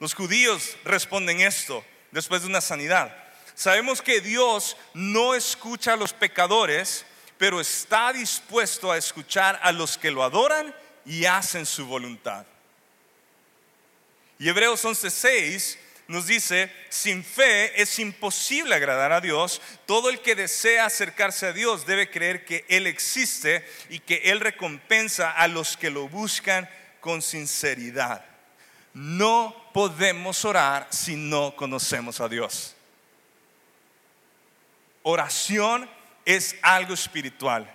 [0.00, 3.16] Los judíos responden esto después de una sanidad.
[3.54, 7.06] Sabemos que Dios no escucha a los pecadores,
[7.38, 10.74] pero está dispuesto a escuchar a los que lo adoran
[11.06, 12.44] y hacen su voluntad.
[14.38, 19.62] Y Hebreos 11:6 nos dice, sin fe es imposible agradar a Dios.
[19.86, 24.40] Todo el que desea acercarse a Dios debe creer que Él existe y que Él
[24.40, 26.68] recompensa a los que lo buscan
[27.00, 28.24] con sinceridad.
[28.92, 32.74] No podemos orar si no conocemos a Dios.
[35.02, 35.88] Oración
[36.24, 37.72] es algo espiritual.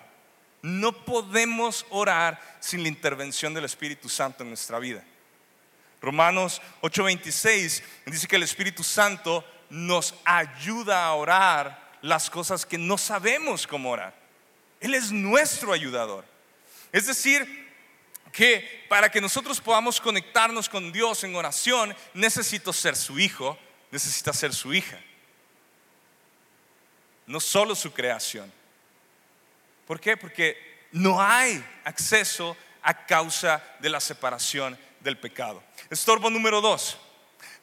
[0.62, 5.04] No podemos orar sin la intervención del Espíritu Santo en nuestra vida.
[6.02, 12.98] Romanos 8:26 dice que el Espíritu Santo nos ayuda a orar las cosas que no
[12.98, 14.14] sabemos cómo orar.
[14.80, 16.26] Él es nuestro ayudador.
[16.92, 17.64] Es decir,
[18.36, 23.58] que para que nosotros podamos conectarnos con Dios en oración, necesito ser su hijo,
[23.91, 25.00] necesita ser su hija.
[27.28, 28.52] No solo su creación.
[29.88, 30.17] ¿Por qué?
[30.17, 30.58] Porque
[30.91, 35.63] no hay acceso a causa de la separación del pecado.
[35.89, 36.98] Estorbo número dos,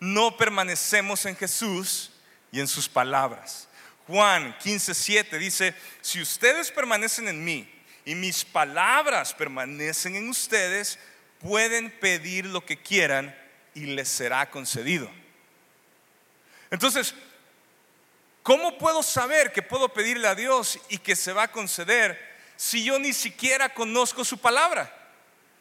[0.01, 2.13] no permanecemos en Jesús
[2.51, 3.69] y en sus palabras.
[4.07, 7.72] Juan 15:7 dice, si ustedes permanecen en mí
[8.05, 10.99] y mis palabras permanecen en ustedes,
[11.41, 13.37] pueden pedir lo que quieran
[13.75, 15.11] y les será concedido.
[16.71, 17.15] Entonces,
[18.43, 22.19] ¿cómo puedo saber que puedo pedirle a Dios y que se va a conceder
[22.57, 24.99] si yo ni siquiera conozco su palabra?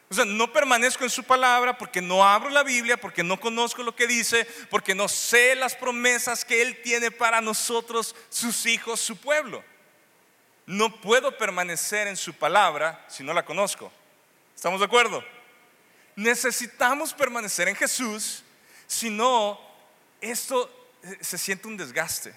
[0.10, 3.82] O sea, no permanezco en su palabra porque no abro la Biblia, porque no conozco
[3.82, 9.00] lo que dice, porque no sé las promesas que Él tiene para nosotros, sus hijos,
[9.00, 9.64] su pueblo.
[10.72, 13.92] No puedo permanecer en su palabra si no la conozco.
[14.56, 15.22] ¿Estamos de acuerdo?
[16.16, 18.42] Necesitamos permanecer en Jesús,
[18.88, 19.60] si no,
[20.22, 20.72] esto
[21.04, 22.34] eh, se siente un desgaste.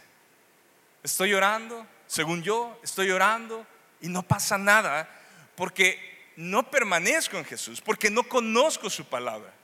[1.04, 3.64] Estoy orando, según yo, estoy orando
[4.00, 5.08] y no pasa nada
[5.54, 9.54] porque no permanezco en Jesús porque no conozco su palabra.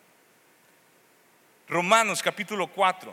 [1.67, 3.13] Romanos capítulo 4,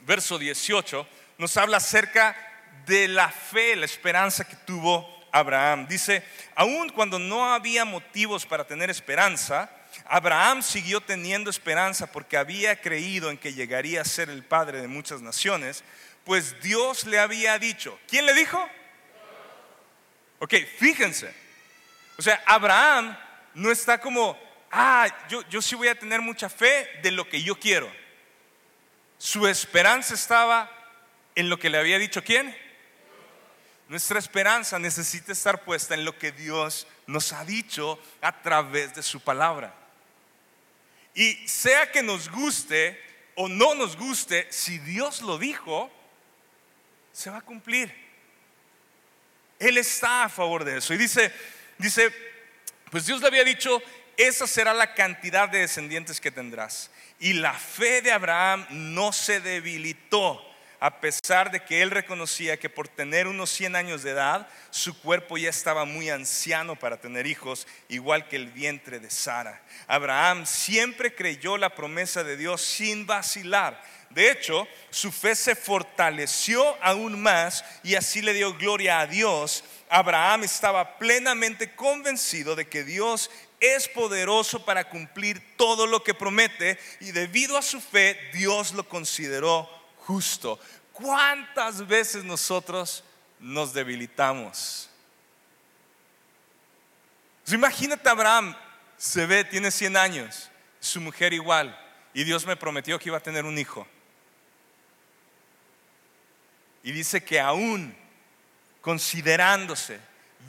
[0.00, 1.06] verso 18,
[1.38, 2.47] nos habla acerca
[2.88, 5.86] de la fe, la esperanza que tuvo Abraham.
[5.86, 6.24] Dice,
[6.56, 9.70] aun cuando no había motivos para tener esperanza,
[10.06, 14.88] Abraham siguió teniendo esperanza porque había creído en que llegaría a ser el padre de
[14.88, 15.84] muchas naciones,
[16.24, 18.68] pues Dios le había dicho, ¿quién le dijo?
[20.40, 21.32] Ok, fíjense,
[22.16, 23.16] o sea, Abraham
[23.54, 24.38] no está como,
[24.70, 27.90] ah, yo, yo sí voy a tener mucha fe de lo que yo quiero.
[29.18, 30.70] Su esperanza estaba
[31.34, 32.56] en lo que le había dicho quién.
[33.88, 39.02] Nuestra esperanza necesita estar puesta en lo que Dios nos ha dicho a través de
[39.02, 39.74] su palabra.
[41.14, 43.02] Y sea que nos guste
[43.34, 45.90] o no nos guste, si Dios lo dijo,
[47.12, 47.94] se va a cumplir.
[49.58, 50.94] Él está a favor de eso.
[50.94, 51.32] Y dice,
[51.78, 52.12] Dice,
[52.90, 53.80] pues Dios le había dicho,
[54.16, 56.90] esa será la cantidad de descendientes que tendrás.
[57.20, 60.44] Y la fe de Abraham no se debilitó,
[60.80, 64.98] a pesar de que él reconocía que por tener unos 100 años de edad, su
[65.00, 69.62] cuerpo ya estaba muy anciano para tener hijos, igual que el vientre de Sara.
[69.86, 73.82] Abraham siempre creyó la promesa de Dios sin vacilar.
[74.10, 79.64] De hecho, su fe se fortaleció aún más y así le dio gloria a Dios
[79.90, 86.78] Abraham estaba plenamente convencido de que Dios es poderoso para cumplir todo lo que promete
[87.00, 89.68] y debido a su fe Dios lo consideró
[90.08, 90.58] justo.
[90.92, 93.04] ¿Cuántas veces nosotros
[93.38, 94.86] nos debilitamos?
[97.50, 98.54] imagínate Abraham,
[98.98, 101.78] se ve, tiene 100 años, su mujer igual,
[102.12, 103.86] y Dios me prometió que iba a tener un hijo.
[106.82, 107.96] Y dice que aún
[108.82, 109.98] considerándose,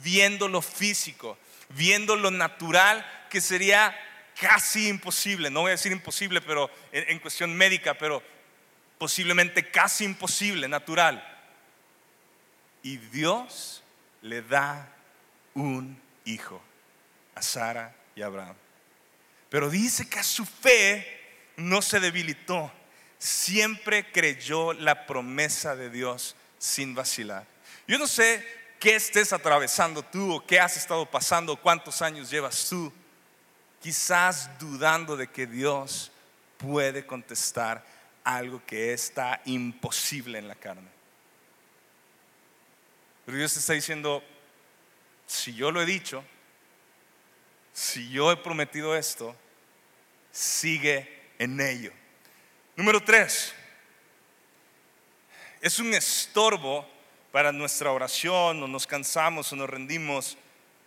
[0.02, 1.38] viendo lo físico,
[1.70, 3.96] viendo lo natural, que sería
[4.40, 8.22] casi imposible, no voy a decir imposible, pero en, cuestión médica, pero
[9.00, 11.26] posiblemente casi imposible, natural.
[12.82, 13.82] Y Dios
[14.20, 14.92] le da
[15.54, 16.60] un hijo
[17.34, 18.56] a Sara y a Abraham.
[19.48, 21.18] Pero dice que a su fe
[21.56, 22.70] no se debilitó,
[23.18, 27.46] siempre creyó la promesa de Dios sin vacilar.
[27.88, 28.46] Yo no sé
[28.78, 32.92] qué estés atravesando tú o qué has estado pasando, cuántos años llevas tú,
[33.80, 36.12] quizás dudando de que Dios
[36.58, 37.82] puede contestar
[38.24, 40.88] algo que está imposible en la carne.
[43.24, 44.22] Pero Dios te está diciendo,
[45.26, 46.24] si yo lo he dicho,
[47.72, 49.36] si yo he prometido esto,
[50.32, 51.92] sigue en ello.
[52.76, 53.54] Número tres,
[55.60, 56.88] es un estorbo
[57.32, 60.36] para nuestra oración o nos cansamos o nos rendimos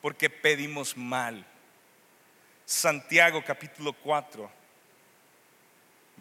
[0.02, 1.46] porque pedimos mal.
[2.66, 4.50] Santiago capítulo 4,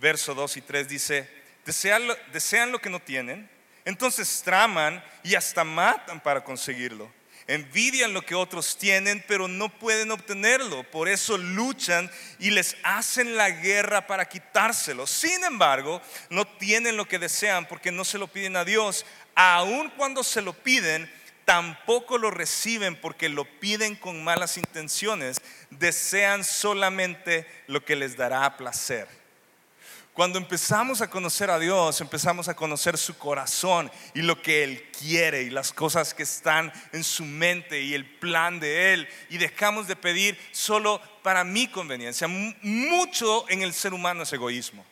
[0.03, 1.29] verso 2 y 3 dice,
[1.65, 3.49] desean lo, desean lo que no tienen,
[3.85, 7.11] entonces traman y hasta matan para conseguirlo.
[7.47, 10.85] Envidian lo que otros tienen, pero no pueden obtenerlo.
[10.85, 15.07] Por eso luchan y les hacen la guerra para quitárselo.
[15.07, 19.91] Sin embargo, no tienen lo que desean porque no se lo piden a Dios, aun
[19.91, 21.11] cuando se lo piden,
[21.45, 28.57] tampoco lo reciben porque lo piden con malas intenciones, desean solamente lo que les dará
[28.57, 29.22] placer.
[30.15, 34.91] Cuando empezamos a conocer a Dios, empezamos a conocer su corazón y lo que Él
[34.99, 39.39] quiere y las cosas que están en su mente y el plan de Él y
[39.39, 42.29] dejamos de pedir solo para mi conveniencia.
[42.29, 44.85] Mucho en el ser humano es egoísmo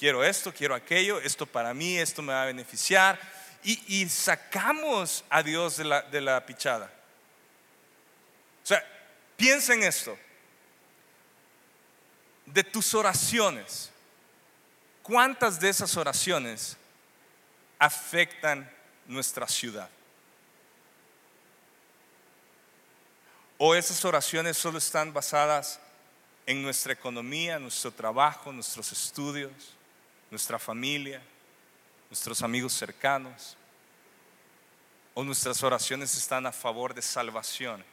[0.00, 3.20] quiero esto, quiero aquello, esto para mí, esto me va a beneficiar.
[3.62, 6.90] Y, sacamos a Dios de la, de la pichada.
[8.64, 8.82] O sea,
[9.36, 10.18] piensa en esto.
[12.52, 13.90] De tus oraciones,
[15.02, 16.76] ¿cuántas de esas oraciones
[17.78, 18.70] afectan
[19.06, 19.88] nuestra ciudad?
[23.58, 25.80] ¿O esas oraciones solo están basadas
[26.46, 29.74] en nuestra economía, nuestro trabajo, nuestros estudios?
[30.30, 31.20] nuestra familia,
[32.08, 33.56] nuestros amigos cercanos,
[35.12, 37.84] o nuestras oraciones están a favor de salvación.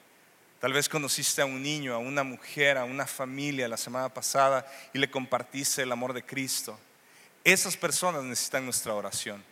[0.60, 4.66] Tal vez conociste a un niño, a una mujer, a una familia la semana pasada
[4.94, 6.80] y le compartiste el amor de Cristo.
[7.44, 9.44] Esas personas necesitan nuestra oración.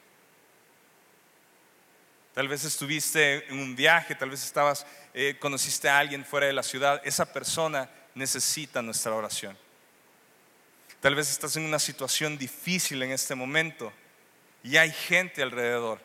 [2.33, 6.53] Tal vez estuviste en un viaje, tal vez estabas, eh, conociste a alguien fuera de
[6.53, 7.01] la ciudad.
[7.05, 9.57] Esa persona necesita nuestra oración.
[10.99, 13.93] Tal vez estás en una situación difícil en este momento
[14.63, 16.01] y hay gente alrededor.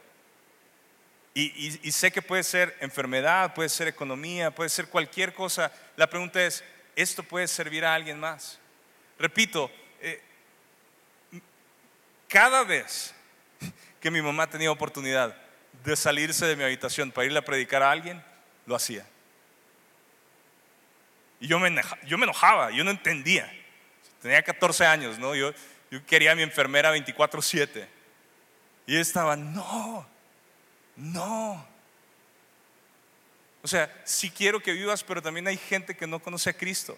[1.33, 5.73] Y, sé que puede ser enfermedad, puede ser economía, puede ser cualquier cosa.
[5.97, 6.65] La pregunta es,
[6.97, 8.59] ¿esto puede servir a alguien más?
[9.19, 10.21] Repito, eh,
[12.29, 13.15] cada vez
[14.01, 15.37] que mi mamá tenía oportunidad
[15.85, 18.23] de salirse de mi habitación para irle a predicar a alguien,
[18.67, 19.07] lo hacía.
[21.39, 21.75] Y yo me,
[22.07, 23.51] yo me enojaba, yo no entendía.
[24.21, 25.35] Tenía 14 años, ¿no?
[25.35, 25.53] Yo,
[25.91, 27.87] yo quería a mi enfermera 24/7.
[28.87, 30.07] Y estaba, no,
[31.01, 31.67] no.
[33.63, 36.97] O sea, sí quiero que vivas, pero también hay gente que no conoce a Cristo.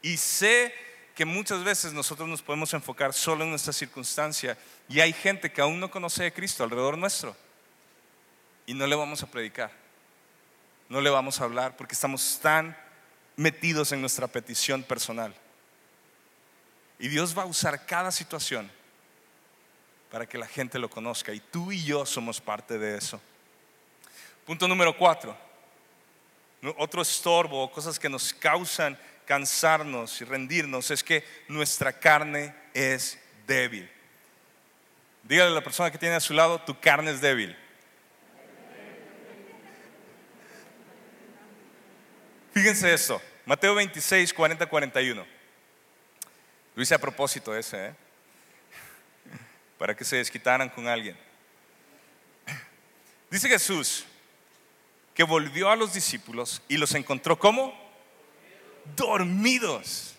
[0.00, 0.74] Y sé
[1.14, 4.56] que muchas veces nosotros nos podemos enfocar solo en nuestra circunstancia
[4.88, 7.36] y hay gente que aún no conoce a Cristo alrededor nuestro
[8.66, 9.70] y no le vamos a predicar,
[10.88, 12.76] no le vamos a hablar porque estamos tan
[13.36, 15.34] metidos en nuestra petición personal.
[16.98, 18.70] Y Dios va a usar cada situación
[20.12, 21.32] para que la gente lo conozca.
[21.32, 23.18] Y tú y yo somos parte de eso.
[24.44, 25.34] Punto número cuatro.
[26.76, 33.18] Otro estorbo o cosas que nos causan cansarnos y rendirnos es que nuestra carne es
[33.46, 33.90] débil.
[35.22, 37.56] Dígale a la persona que tiene a su lado, tu carne es débil.
[42.52, 45.26] Fíjense esto, Mateo 26, 40, 41.
[46.74, 47.94] Lo hice a propósito ese, ¿eh?
[49.82, 51.18] Para que se desquitaran con alguien.
[53.32, 54.04] Dice Jesús
[55.12, 57.76] que volvió a los discípulos y los encontró como
[58.94, 60.14] dormidos.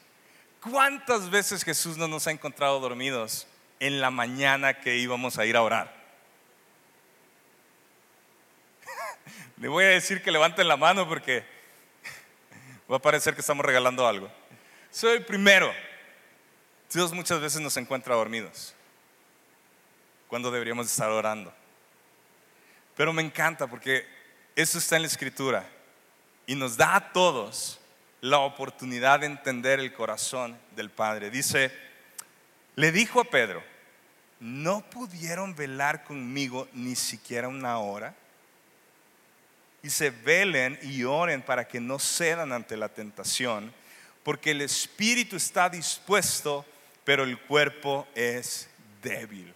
[0.60, 3.48] ¿Cuántas veces Jesús no nos ha encontrado dormidos
[3.80, 5.96] en la mañana que íbamos a ir a orar?
[9.56, 11.46] Le voy a decir que levanten la mano porque
[12.92, 14.30] va a parecer que estamos regalando algo.
[14.92, 15.74] Soy primero.
[16.94, 18.76] Dios muchas veces nos encuentra dormidos
[20.34, 21.54] cuando deberíamos estar orando.
[22.98, 24.04] Pero me encanta porque
[24.56, 25.64] eso está en la escritura
[26.48, 27.80] y nos da a todos
[28.20, 31.30] la oportunidad de entender el corazón del Padre.
[31.30, 31.72] Dice,
[32.76, 33.64] le dijo a Pedro,
[34.40, 38.16] ¿no pudieron velar conmigo ni siquiera una hora?
[39.84, 43.72] Y se velen y oren para que no cedan ante la tentación,
[44.24, 46.66] porque el espíritu está dispuesto,
[47.04, 48.68] pero el cuerpo es
[49.04, 49.54] débil.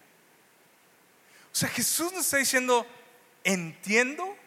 [1.57, 2.85] Sea, Jesús nos está diciendo,
[3.43, 4.37] entiendo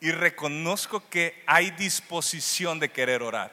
[0.00, 3.52] y reconozco que hay disposición de querer orar,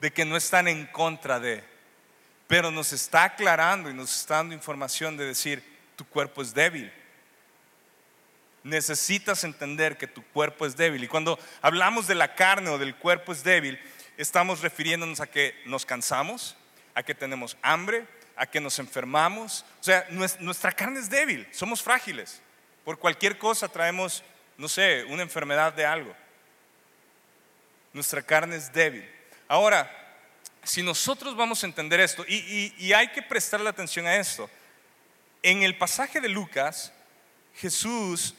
[0.00, 1.62] de que no están en contra de,
[2.46, 5.62] pero nos está aclarando y nos está dando información de decir,
[5.94, 6.90] tu cuerpo es débil.
[8.62, 11.04] Necesitas entender que tu cuerpo es débil.
[11.04, 13.78] Y cuando hablamos de la carne o del cuerpo es débil,
[14.16, 16.56] estamos refiriéndonos a que nos cansamos,
[16.94, 18.06] a que tenemos hambre,
[18.36, 19.64] a que nos enfermamos.
[19.80, 20.06] O sea,
[20.40, 22.40] nuestra carne es débil, somos frágiles.
[22.84, 24.22] Por cualquier cosa traemos,
[24.58, 26.14] no sé, una enfermedad de algo.
[27.92, 29.08] Nuestra carne es débil.
[29.48, 29.90] Ahora,
[30.64, 34.50] si nosotros vamos a entender esto, y, hay que prestarle atención a esto,
[35.42, 36.92] en el pasaje de Lucas,
[37.54, 38.34] Jesús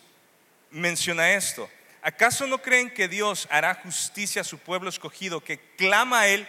[0.72, 1.70] menciona esto.
[2.02, 6.48] ¿Acaso no creen que Dios hará justicia a su pueblo escogido que clama a Él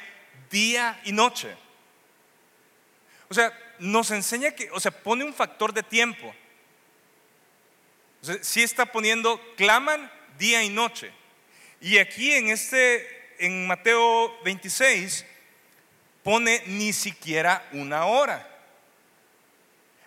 [0.51, 1.57] día y noche?
[3.29, 6.35] O sea, nos enseña que, o sea, pone un factor de tiempo.
[8.41, 11.13] Si está poniendo, claman día y noche.
[11.81, 15.25] Y aquí en este, en Mateo 26,
[16.23, 18.47] pone ni siquiera una hora.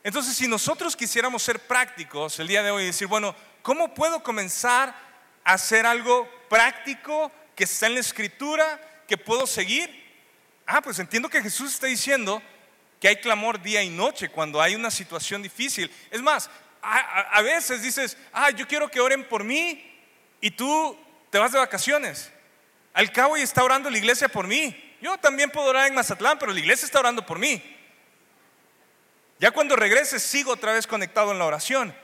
[0.04, 4.24] Entonces, si nosotros quisiéramos ser prácticos el día de hoy y decir, bueno, ¿cómo puedo
[4.24, 4.96] comenzar
[5.44, 10.08] a hacer algo práctico que está en la escritura, que puedo seguir?
[10.66, 12.42] Ah, pues entiendo que Jesús está diciendo
[13.00, 15.89] que hay clamor día y noche cuando hay una situación difícil.
[16.12, 16.50] Es más,
[16.82, 19.86] a, veces dices, ah, yo quiero que oren por mí
[20.41, 20.97] y tú
[21.30, 22.32] te vas de vacaciones.
[22.93, 24.97] Al cabo y está orando la iglesia por mí.
[25.02, 27.62] Yo también puedo orar en Mazatlán, pero la iglesia está orando por mí.
[29.39, 31.95] Ya cuando regreses sigo otra vez conectado en la oración.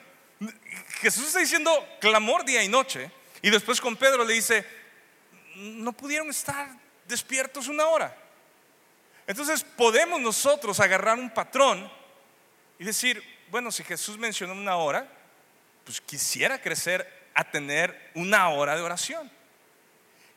[1.01, 3.11] Jesús está diciendo clamor día y noche.
[3.41, 4.65] Y después con Pedro le dice,
[5.55, 6.69] no pudieron estar
[7.05, 8.15] despiertos una hora.
[9.27, 11.91] Entonces podemos nosotros agarrar un patrón
[12.77, 15.07] y decir, bueno, si Jesús mencionó una hora,
[15.83, 19.31] pues quisiera crecer a tener una hora de oración.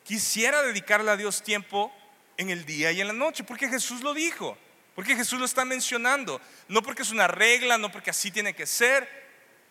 [0.04, 1.92] Quisiera dedicarle a Dios tiempo
[2.36, 4.56] en el día y en la noche, porque Jesús lo dijo,
[4.94, 8.66] porque Jesús lo está mencionando, no porque es una regla, no porque así tiene que
[8.66, 9.08] ser,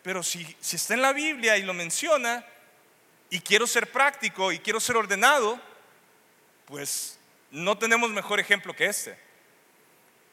[0.03, 2.45] pero si, si está en la Biblia y lo menciona,
[3.29, 5.59] y quiero ser práctico y quiero ser ordenado,
[6.65, 7.16] pues
[7.51, 9.17] no tenemos mejor ejemplo que este.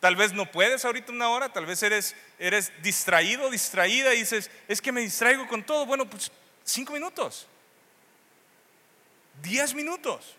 [0.01, 4.51] Tal vez no puedes ahorita una hora, tal vez eres, eres distraído, distraída y dices,
[4.69, 5.87] es que me distraigo con todo.
[5.87, 6.31] Bueno, pues
[6.63, 7.47] cinco minutos,
[9.43, 10.37] diez minutos.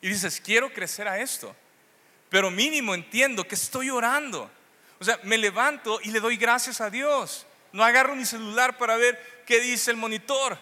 [0.00, 1.54] Y dices, quiero crecer a esto,
[2.30, 4.50] pero mínimo entiendo que estoy orando.
[4.98, 7.46] O sea, me levanto y le doy gracias a Dios.
[7.72, 10.56] No agarro mi celular para ver qué dice el monitor.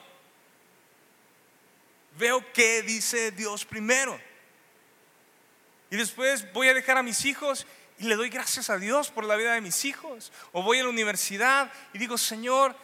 [2.19, 4.19] Veo qué dice Dios primero.
[5.93, 7.67] Y después voy a dejar a mis hijos
[7.99, 10.33] y le doy gracias a Dios por la vida de mis hijos.
[10.53, 12.75] O voy a la universidad y digo, Señor,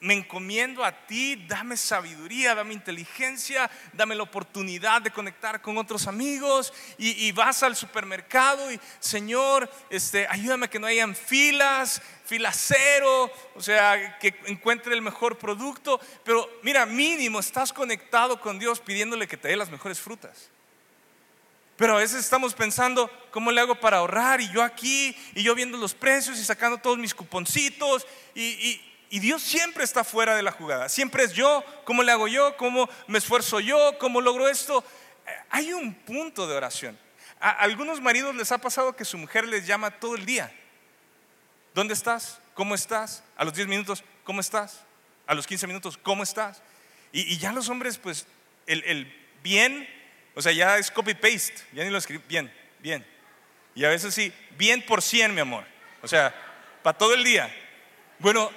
[0.00, 6.08] me encomiendo a ti, dame sabiduría, dame inteligencia, dame la oportunidad de conectar con otros
[6.08, 12.52] amigos y, vas al supermercado y Señor, este, ayúdame a que no hayan filas, fila
[12.52, 18.80] cero, o sea, que encuentre el mejor producto, pero mira, mínimo estás conectado con Dios
[18.80, 20.50] pidiéndole que te dé las mejores frutas.
[21.76, 24.40] Pero a veces estamos pensando, ¿cómo le hago para ahorrar?
[24.40, 28.06] Y yo aquí, y yo viendo los precios y sacando todos mis cuponcitos.
[28.34, 30.88] Y, Dios siempre está fuera de la jugada.
[30.88, 32.56] Siempre es yo, ¿cómo le hago yo?
[32.56, 33.96] ¿Cómo me esfuerzo yo?
[33.98, 34.82] ¿Cómo logro esto?
[35.24, 36.98] Eh, hay un punto de oración.
[37.38, 40.52] A algunos maridos les ha pasado que su mujer les llama todo el día.
[41.74, 42.40] ¿Dónde estás?
[42.54, 43.22] ¿Cómo estás?
[43.36, 44.80] A los 10 minutos, ¿cómo estás?
[45.28, 46.60] A los 15 minutos, ¿cómo estás?
[47.12, 48.26] Y, ya los hombres, pues,
[48.66, 49.88] el, el bien
[50.34, 53.04] o sea, ya es copy-paste, ya ni lo escribí bien, bien.
[53.74, 55.64] Y a veces sí, bien por cien, mi amor.
[56.02, 56.34] O sea,
[56.82, 57.54] para todo el día.
[58.18, 58.50] Bueno,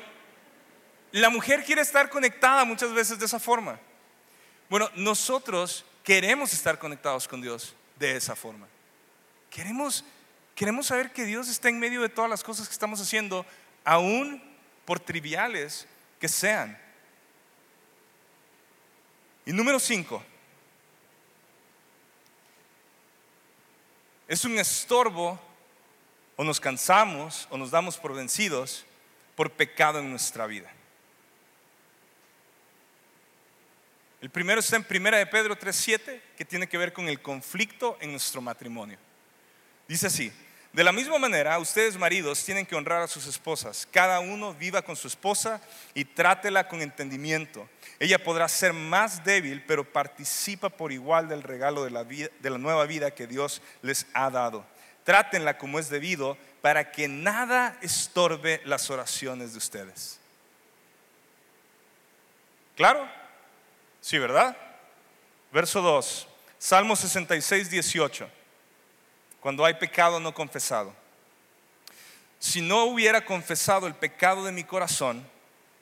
[1.12, 3.80] la mujer quiere estar conectada muchas veces de esa forma.
[4.70, 8.68] Bueno, nosotros queremos estar conectados con Dios de esa forma.
[9.50, 10.04] Queremos,
[10.56, 13.46] queremos saber que Dios está en medio de todas las cosas que estamos haciendo,
[13.84, 14.44] aún
[14.86, 15.88] por triviales
[16.20, 16.78] que sean.
[19.46, 20.24] Y número cinco,
[24.28, 25.40] es un estorbo
[26.36, 28.86] o nos cansamos o nos damos por vencidos
[29.36, 30.72] por pecado en nuestra vida.
[34.20, 37.98] El primero está en Primera de Pedro 3:7, que tiene que ver con el conflicto
[38.02, 38.98] en nuestro matrimonio.
[39.88, 40.34] Dice así:
[40.78, 43.88] De la misma manera, ustedes maridos tienen que honrar a sus esposas.
[43.90, 45.60] Cada uno viva con su esposa
[45.96, 47.68] y trátela con entendimiento.
[48.00, 52.60] Ella podrá ser más débil, pero participa por igual del regalo de la, de la
[52.60, 54.66] nueva vida que Dios les ha dado
[55.08, 60.20] trátenla como es debido para que nada estorbe las oraciones de ustedes.
[62.76, 63.10] ¿Claro?
[64.02, 64.58] Sí, ¿verdad?
[65.54, 66.28] Verso 2,
[66.60, 68.37] Salmo 66, 18.
[69.48, 70.94] Cuando hay pecado no confesado.
[72.38, 75.26] Si no hubiera confesado el pecado de mi corazón,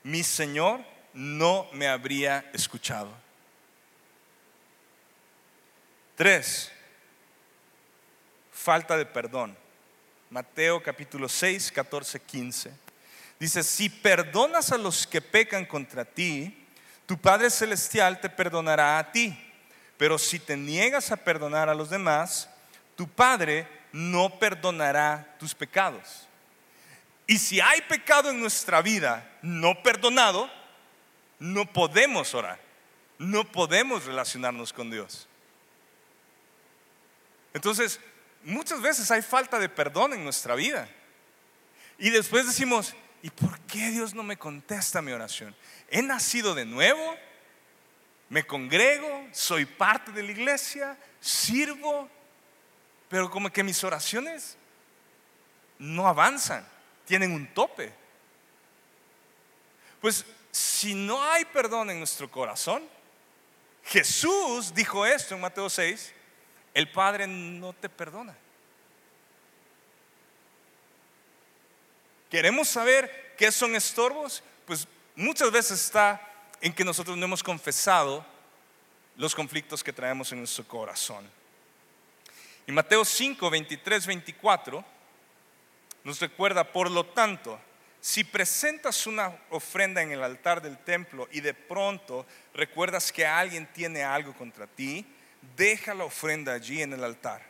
[0.04, 0.82] mi Señor
[1.16, 3.10] no me habría escuchado.
[6.16, 6.72] 3
[8.52, 9.58] falta de perdón.
[10.30, 12.72] Mateo capítulo 6, 14, 15.
[13.40, 16.68] Dice, si perdonas a los que pecan contra ti,
[17.08, 19.36] tu Padre Celestial te perdonará a ti.
[19.98, 22.52] Pero si te niegas a perdonar a los demás,
[22.96, 26.28] tu Padre no perdonará tus pecados.
[27.28, 30.50] Y si hay pecado en nuestra vida no perdonado,
[31.40, 32.60] no podemos orar,
[33.18, 35.28] no podemos relacionarnos con Dios.
[37.54, 38.00] Entonces,
[38.44, 40.88] muchas veces hay falta de perdón en nuestra vida.
[41.98, 45.56] Y después decimos, ¿y por qué Dios no me contesta mi oración?
[45.90, 47.16] He nacido de nuevo,
[48.30, 52.10] me congrego, soy parte de la iglesia, sirvo,
[53.16, 54.58] pero como que mis oraciones
[55.80, 56.68] no avanzan,
[57.06, 57.94] tienen un tope.
[60.02, 62.84] Pues si no hay perdón en nuestro corazón,
[63.86, 66.14] Jesús dijo esto en Mateo 6,
[66.74, 68.36] el Padre no te perdona.
[72.30, 74.44] ¿Queremos saber qué son estorbos?
[74.66, 76.22] Pues muchas veces está
[76.60, 78.26] en que nosotros no hemos confesado
[79.16, 81.45] los conflictos que traemos en nuestro corazón.
[82.68, 84.86] Y Mateo 5, 23, 24
[86.04, 87.60] nos recuerda, por lo tanto,
[88.00, 93.68] si presentas una ofrenda en el altar del templo y de pronto recuerdas que alguien
[93.74, 95.06] tiene algo contra ti,
[95.58, 97.42] deja la ofrenda allí en el altar.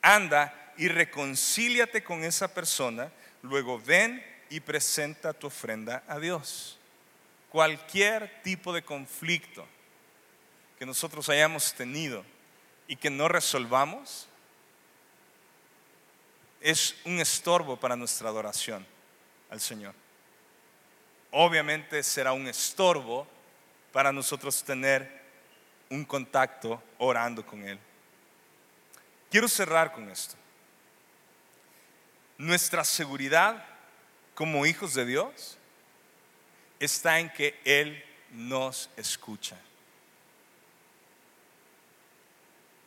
[0.00, 3.10] Anda y reconcíliate con esa persona,
[3.42, 6.78] luego ven y presenta tu ofrenda a Dios.
[7.50, 9.66] Cualquier tipo de conflicto
[10.78, 12.24] que nosotros hayamos tenido
[12.86, 14.27] y que no resolvamos
[16.60, 18.86] es un estorbo para nuestra adoración
[19.50, 19.94] al Señor.
[21.30, 23.26] Obviamente será un estorbo
[23.92, 25.22] para nosotros tener
[25.90, 27.78] un contacto orando con Él.
[29.30, 30.34] Quiero cerrar con esto.
[32.38, 33.64] Nuestra seguridad
[34.34, 35.58] como hijos de Dios
[36.78, 39.58] está en que Él nos escucha.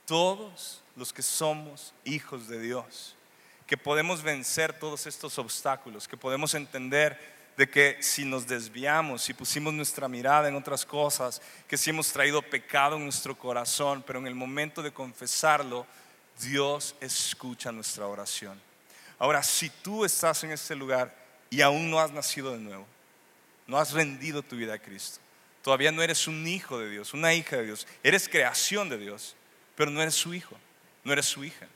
[0.05, 3.15] Todos los que somos hijos de Dios,
[3.72, 7.17] que podemos vencer todos estos obstáculos, que podemos entender
[7.55, 12.11] de que si nos desviamos, si pusimos nuestra mirada en otras cosas, que si hemos
[12.11, 15.88] traído pecado en nuestro corazón, pero en el momento de confesarlo,
[16.41, 18.61] Dios escucha nuestra oración.
[19.17, 21.15] Ahora, si tú estás en este lugar
[21.49, 22.86] y aún no has nacido de nuevo,
[23.67, 25.22] no has rendido tu vida a Cristo,
[25.61, 29.38] todavía no eres un hijo de Dios, una hija de Dios, eres creación de Dios,
[29.78, 30.57] pero no eres su hijo,
[31.05, 31.69] no eres su hija.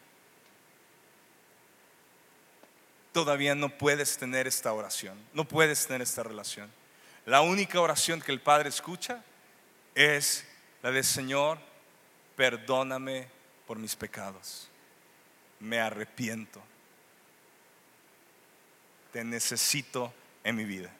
[3.15, 6.69] Todavía no puedes tener esta oración, no puedes tener esta relación.
[7.25, 9.23] La única oración que el Padre escucha
[9.95, 10.45] es
[10.83, 11.57] la de Señor,
[12.35, 13.29] perdóname
[13.65, 14.67] por mis pecados,
[15.61, 16.61] me arrepiento,
[19.13, 20.13] te necesito
[20.43, 20.93] en mi vida.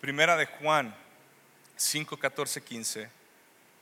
[0.00, 0.94] Primera de Juan
[1.74, 3.10] 5, 14, 15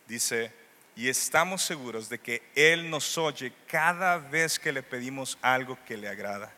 [0.08, 0.59] dice,
[1.00, 5.96] y estamos seguros de que Él nos oye cada vez que le pedimos algo que
[5.96, 6.52] le agrada.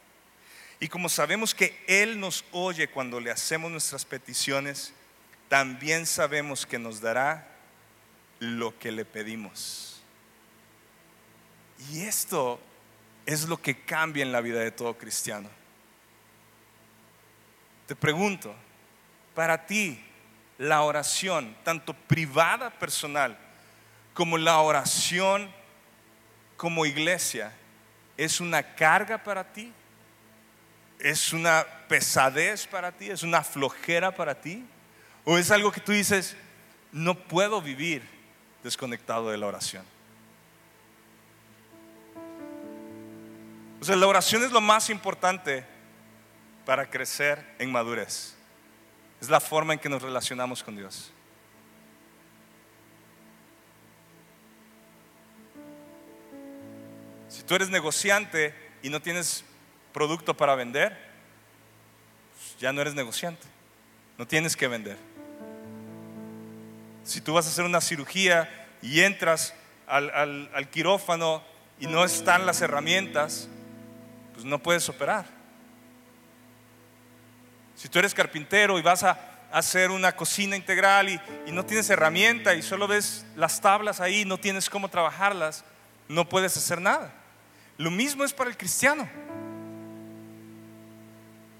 [0.81, 4.93] Y como sabemos que Él nos oye cuando le hacemos nuestras peticiones,
[5.49, 7.47] también sabemos que nos dará
[8.41, 10.03] lo que le pedimos.
[11.93, 12.59] Y esto
[13.25, 15.49] es lo que cambia en la vida de todo cristiano.
[17.87, 18.53] Te pregunto,
[19.37, 20.05] para ti,
[20.59, 23.39] la oración, tanto privada, personal,
[24.15, 25.51] como la oración
[26.57, 27.53] como iglesia
[28.17, 29.73] es una carga para ti,
[30.99, 34.65] es una pesadez para ti, es una flojera para ti,
[35.25, 36.37] ¿O es algo que tú dices,
[36.91, 38.03] no puedo vivir
[38.63, 39.85] desconectado de la oración?
[43.81, 45.65] O sea, la oración es lo más importante
[46.65, 48.35] para crecer en madurez.
[49.21, 51.13] Es la forma en que nos relacionamos con Dios.
[57.33, 59.43] Si tú eres negociante y no tienes
[59.95, 60.95] producto para vender,
[62.35, 63.47] pues ya no eres negociante.
[64.19, 64.99] No tienes que vender.
[67.05, 69.55] Si tú vas a hacer una cirugía y entras
[69.87, 71.43] al, quirófano
[71.81, 73.49] y no están las herramientas,
[74.35, 75.25] pues no puedes operar.
[77.77, 79.19] Si tú eres carpintero y vas a
[79.51, 81.19] hacer una cocina integral y,
[81.51, 85.65] no tienes herramienta y solo ves las tablas ahí, no tienes cómo trabajarlas,
[86.09, 87.22] no puedes hacer nada.
[87.79, 89.09] Lo mismo es para el cristiano.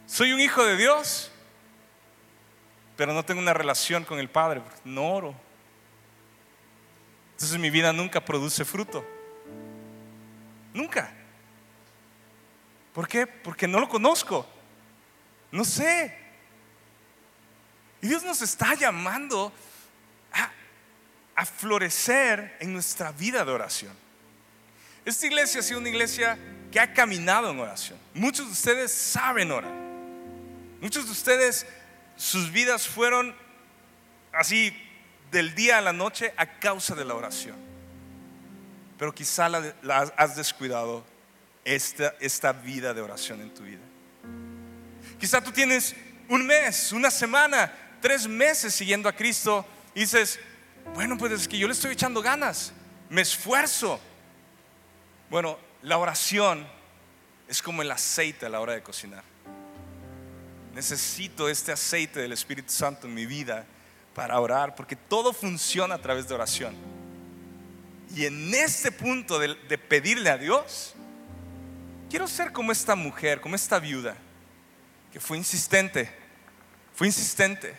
[0.07, 1.31] Soy un hijo de Dios,
[2.97, 5.35] pero no tengo una relación con el Padre, no oro.
[7.33, 9.05] Entonces mi vida nunca produce fruto.
[10.75, 11.13] Nunca.
[12.93, 13.27] ¿Por qué?
[13.27, 14.47] Porque no lo conozco.
[15.51, 16.17] No sé.
[18.01, 19.53] Y Dios nos está llamando
[21.35, 24.02] a, florecer en nuestra vida de oración.
[25.05, 26.39] Esta iglesia ha sido una iglesia
[26.71, 27.99] que ha caminado en oración.
[28.15, 29.73] Muchos de ustedes saben orar.
[30.81, 31.67] Muchos de ustedes,
[32.17, 33.35] sus vidas fueron
[34.33, 34.73] así
[35.31, 37.57] del día a la noche a causa de la oración.
[38.99, 41.05] Pero quizá la has descuidado
[41.65, 43.81] esta, esta vida de oración en tu vida.
[45.19, 45.95] Quizá tú tienes
[46.29, 50.39] un mes, una semana, tres meses siguiendo a Cristo y dices,
[50.95, 52.73] bueno, pues es que yo le estoy echando ganas,
[53.09, 54.01] me esfuerzo.
[55.33, 56.69] Bueno, la oración
[57.49, 59.25] es como el aceite a la hora de cocinar.
[60.75, 63.65] Necesito este aceite del Espíritu Santo en mi vida
[64.15, 66.77] para orar, porque todo funciona a través de oración.
[68.15, 70.93] Y en este punto de, pedirle a Dios,
[72.11, 74.15] quiero ser como esta mujer, como esta viuda,
[75.11, 76.15] que fue insistente,
[76.93, 77.75] fue insistente.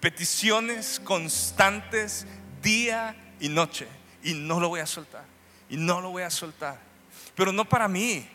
[0.00, 2.26] Peticiones constantes,
[2.60, 3.86] día y noche.
[4.24, 5.24] Y no lo voy a soltar.
[5.70, 6.95] Y no lo voy a soltar.
[7.36, 8.26] Pero no para mí,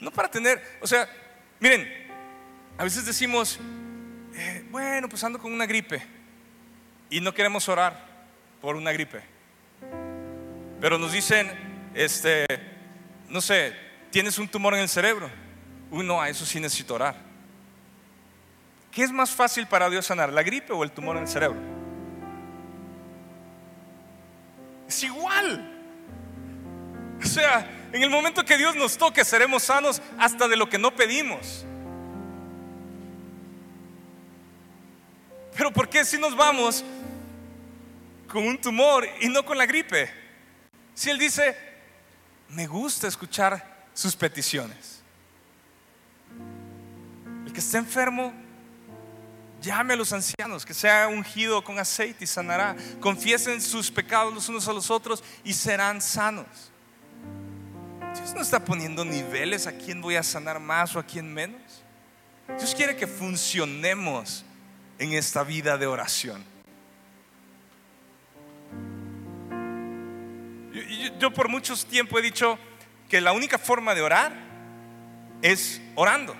[0.00, 1.08] no para tener, o sea,
[1.60, 1.88] miren,
[2.76, 3.58] a veces decimos,
[4.34, 6.02] eh, bueno, pues ando con una gripe
[7.08, 8.06] y no queremos orar
[8.60, 9.22] por una gripe.
[10.80, 11.50] Pero nos dicen,
[11.94, 12.46] este,
[13.28, 13.74] no sé,
[14.10, 15.30] tienes un tumor en el cerebro.
[15.90, 17.16] Uno, a eso sí necesito orar.
[18.92, 21.58] ¿Qué es más fácil para Dios sanar, la gripe o el tumor en el cerebro?
[24.88, 25.74] Es igual.
[27.22, 30.78] O sea, en el momento que Dios nos toque, seremos sanos hasta de lo que
[30.78, 31.64] no pedimos.
[35.56, 36.84] Pero ¿por qué si nos vamos
[38.28, 40.08] con un tumor y no con la gripe?
[40.94, 41.56] Si Él dice,
[42.50, 45.00] me gusta escuchar sus peticiones.
[47.44, 48.32] El que esté enfermo,
[49.60, 52.76] llame a los ancianos, que sea ungido con aceite y sanará.
[53.00, 56.67] Confiesen sus pecados los unos a los otros y serán sanos.
[58.18, 61.82] Dios no está poniendo niveles a quién voy a sanar más o a quién menos.
[62.58, 64.44] Dios quiere que funcionemos
[64.98, 66.44] en esta vida de oración.
[71.18, 72.58] Yo, por mucho tiempo he dicho,
[73.08, 74.32] que la única forma de orar
[75.42, 76.36] es orando.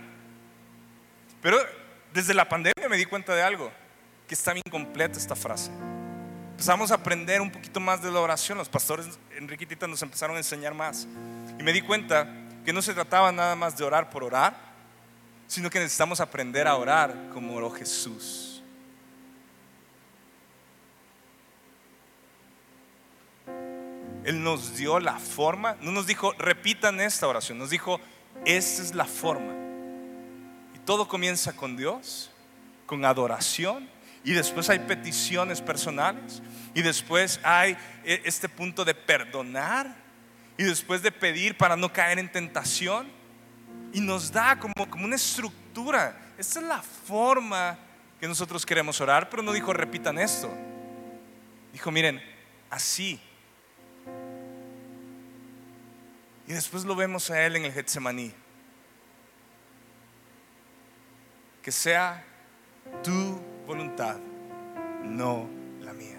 [1.41, 1.59] Pero
[2.13, 3.73] desde la pandemia me di cuenta de algo,
[4.27, 5.71] que está bien completa esta frase.
[6.59, 10.41] Empezamos a aprender un poquito más de la oración, los pastores Enriquitita nos empezaron a
[10.41, 11.07] enseñar más.
[11.57, 12.27] Y me di cuenta
[12.65, 14.57] que no se trataba nada más de orar por orar,
[15.47, 18.61] sino que necesitamos aprender a orar como oró Jesús.
[24.25, 28.01] Él nos dio la forma, no nos dijo, repitan esta oración, nos dijo,
[28.45, 29.53] esta es la forma.
[30.75, 32.33] Y todo comienza con Dios,
[32.85, 33.89] con adoración,
[34.25, 36.43] y después hay peticiones personales,
[36.75, 39.95] y después hay e, este punto de perdonar,
[40.57, 43.09] y después de pedir para no caer en tentación,
[43.93, 46.19] y nos da como, como una estructura.
[46.37, 47.79] Esta es la forma
[48.21, 50.53] que nosotros queremos orar, pero no dijo, repitan esto.
[51.73, 52.21] Dijo, miren,
[52.71, 53.21] así
[56.49, 58.33] Y después lo vemos a Él en el Getsemaní.
[61.63, 62.25] Que sea
[63.05, 63.39] tu
[63.69, 64.17] voluntad,
[65.05, 65.47] no
[65.83, 66.17] la mía.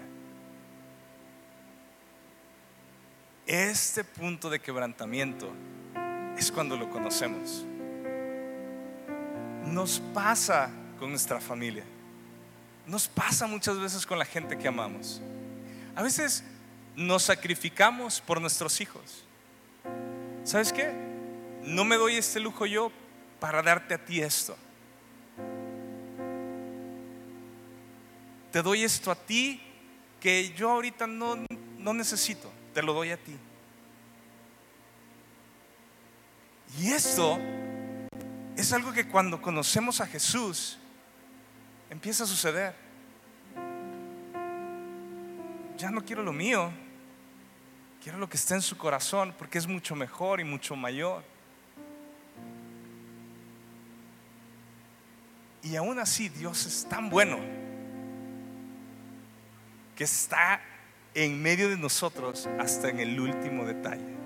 [3.44, 5.52] Este punto de quebrantamiento
[6.38, 7.66] es cuando lo conocemos.
[9.66, 11.84] Nos pasa con nuestra familia.
[12.86, 15.20] nos pasa muchas veces con la gente que amamos.
[15.94, 16.44] A veces
[16.96, 19.24] nos sacrificamos por nuestros hijos.
[20.44, 20.92] ¿Sabes qué?
[21.62, 22.90] No me doy este lujo yo
[23.38, 24.56] para darte a ti esto.
[28.52, 29.60] Te doy esto a ti
[30.20, 31.36] que yo ahorita no,
[31.78, 32.50] no necesito.
[32.74, 33.36] Te lo doy a ti.
[36.78, 37.38] Y esto
[38.56, 40.78] es algo que cuando conocemos a Jesús
[41.88, 42.74] empieza a suceder.
[45.76, 46.70] Ya no quiero lo mío,
[48.02, 51.24] quiero lo que está en su corazón porque es mucho mejor y mucho mayor.
[55.62, 57.69] Y aún así Dios es tan bueno
[60.00, 60.62] que está
[61.12, 64.16] en medio de nosotros hasta en el último detalle.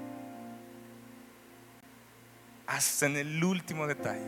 [2.64, 4.22] Hasta en el último detalle.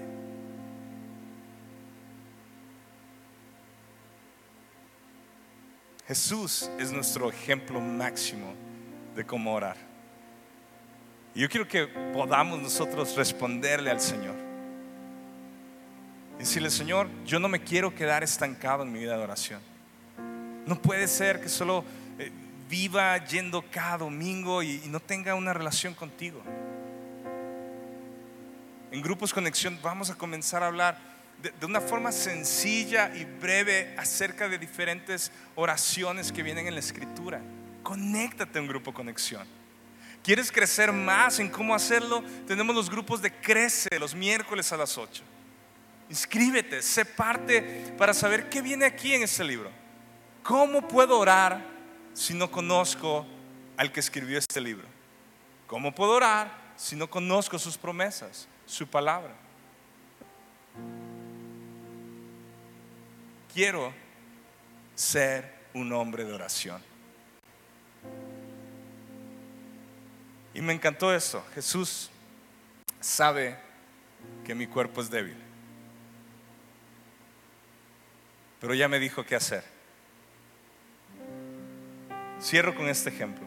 [6.08, 8.52] Jesús es nuestro ejemplo máximo
[9.14, 9.76] de cómo orar.
[11.32, 14.34] Y yo quiero que podamos nosotros responderle al Señor.
[16.34, 19.75] Y decirle, Señor, yo no me quiero quedar estancado en mi vida de oración.
[20.66, 21.84] No puede ser que solo
[22.18, 22.30] eh,
[22.68, 26.42] viva yendo cada domingo y, no tenga una relación contigo.
[28.90, 30.98] En Grupos Conexión vamos a comenzar a hablar
[31.40, 37.40] de, una forma sencilla y breve acerca de diferentes oraciones que vienen en la escritura.
[37.84, 39.46] Conéctate a un grupo conexión.
[40.24, 42.24] ¿Quieres crecer más en cómo hacerlo?
[42.48, 45.22] Tenemos los grupos de Crece los miércoles a las 8.
[46.08, 49.85] Inscríbete, sé parte para saber qué viene aquí en este libro.
[50.46, 51.60] ¿Cómo puedo orar
[52.14, 53.26] si no conozco
[53.76, 54.86] al que escribió este libro?
[55.66, 59.34] ¿Cómo puedo orar si no conozco sus promesas, su palabra?
[63.52, 63.92] Quiero
[64.94, 66.80] ser un hombre de oración.
[70.54, 71.44] Y me encantó esto.
[71.56, 72.08] Jesús
[73.00, 73.58] sabe
[74.44, 75.36] que mi cuerpo es débil.
[78.60, 79.75] Pero ya me dijo qué hacer.
[82.46, 83.44] Cierro con este ejemplo.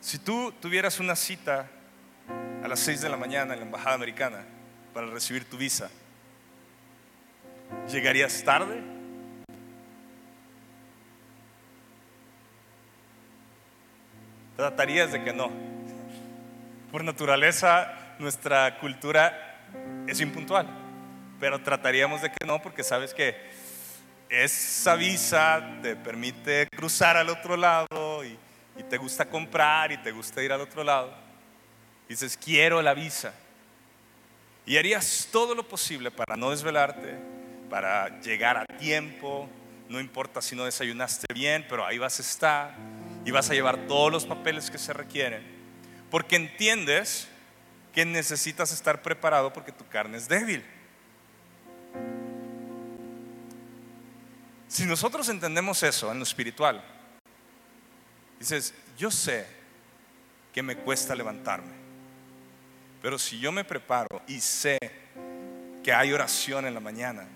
[0.00, 1.68] Si tú tuvieras una cita
[2.62, 4.44] a las 6 de la mañana en la Embajada Americana
[4.94, 5.90] para recibir tu visa,
[7.90, 8.80] ¿llegarías tarde?
[14.56, 15.50] Tratarías de que no.
[16.92, 19.66] Por naturaleza, nuestra cultura
[20.06, 20.68] es impuntual,
[21.40, 23.34] pero trataríamos de que no porque sabes que
[24.28, 28.38] esa visa te permite cruzar al otro lado y,
[28.88, 31.12] te gusta comprar y te gusta ir al otro lado.
[32.08, 33.34] Dices, quiero la visa.
[34.64, 37.18] Y harías todo lo posible para no desvelarte,
[37.68, 39.48] para llegar a tiempo.
[39.88, 42.76] No importa si no desayunaste bien, pero ahí vas a estar
[43.24, 45.42] y vas a llevar todos los papeles que se requieren.
[46.08, 47.26] Porque entiendes
[47.92, 50.64] que necesitas estar preparado porque tu carne es débil.
[54.68, 56.84] Si nosotros entendemos eso en lo espiritual,
[58.38, 59.46] dices, yo sé
[60.52, 61.72] que me cuesta levantarme,
[63.00, 64.78] pero si yo me preparo y sé
[65.82, 67.26] que hay oración en la mañana,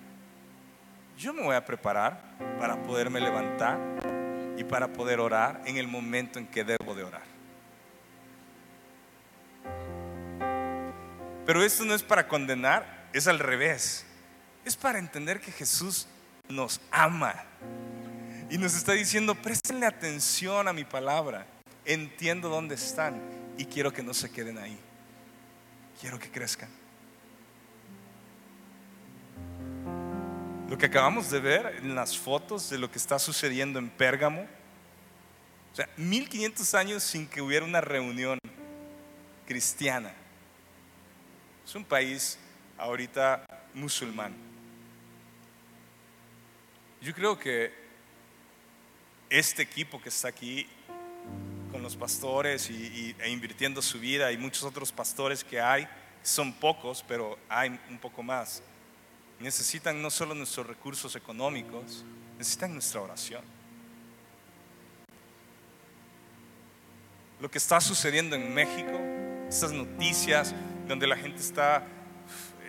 [1.16, 2.20] yo me voy a preparar
[2.58, 3.78] para poderme levantar
[4.58, 7.32] y para poder orar en el momento en que debo de orar.
[11.46, 14.04] Pero esto no es para condenar, es al revés.
[14.64, 16.06] Es para entender que Jesús
[16.53, 17.34] nos ama.
[18.50, 21.46] Y nos está diciendo, préstenle atención a mi palabra.
[21.84, 23.20] Entiendo dónde están
[23.57, 24.78] y quiero que no se queden ahí.
[26.00, 26.68] Quiero que crezcan.
[30.68, 34.46] Lo que acabamos de ver en las fotos de lo que está sucediendo en Pérgamo,
[35.72, 38.38] o sea, 1500 años sin que hubiera una reunión
[39.46, 40.12] cristiana.
[41.64, 42.38] Es un país
[42.78, 43.44] ahorita
[43.74, 44.51] musulmán.
[47.03, 47.74] Yo creo que
[49.28, 50.68] este equipo que está aquí
[51.72, 55.88] con los pastores y, e invirtiendo su vida y muchos otros pastores que hay,
[56.22, 58.62] son pocos, pero hay un poco más,
[59.40, 62.05] necesitan no solo nuestros recursos económicos,
[62.38, 63.42] necesitan nuestra oración.
[67.40, 69.00] Lo que está sucediendo en México,
[69.48, 70.55] estas noticias
[70.86, 71.84] donde la gente está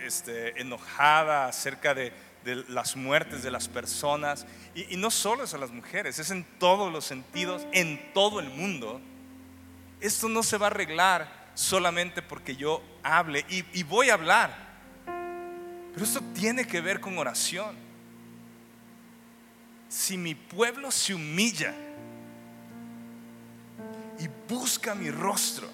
[0.04, 2.12] este, enojada acerca de,
[2.44, 4.46] de las muertes de las personas.
[4.74, 8.48] Y, no solo es a las mujeres, es en todos los sentidos, en todo el
[8.50, 9.00] mundo.
[10.00, 14.54] Esto no se va a arreglar solamente porque yo hable y, y voy a hablar.
[15.92, 17.76] Pero esto tiene que ver con oración.
[19.88, 21.72] si mi pueblo se humilla
[24.18, 25.68] y busca mi rostro,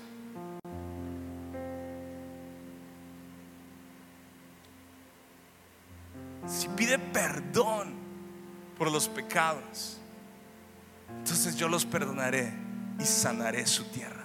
[6.50, 7.94] si pide perdón
[8.76, 9.98] por los pecados,
[11.18, 12.52] entonces yo los perdonaré
[12.98, 14.24] y sanaré su tierra.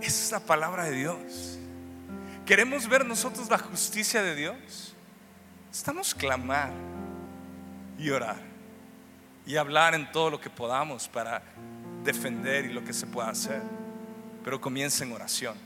[0.00, 1.58] Esa es la palabra de Dios.
[2.44, 4.94] ¿Queremos ver nosotros la justicia de Dios?
[5.72, 6.70] Estamos clamar
[7.98, 8.40] y orar
[9.46, 11.42] y hablar en todo lo que podamos para
[12.04, 13.62] defender y lo que se pueda hacer.
[14.44, 15.65] Pero comienza en oración.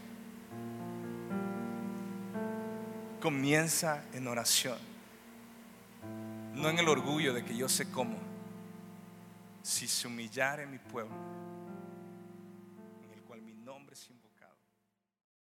[3.20, 4.78] Comienza en oración.
[6.54, 8.16] No en el orgullo de que yo sé cómo.
[9.62, 11.14] Si se humillare mi pueblo,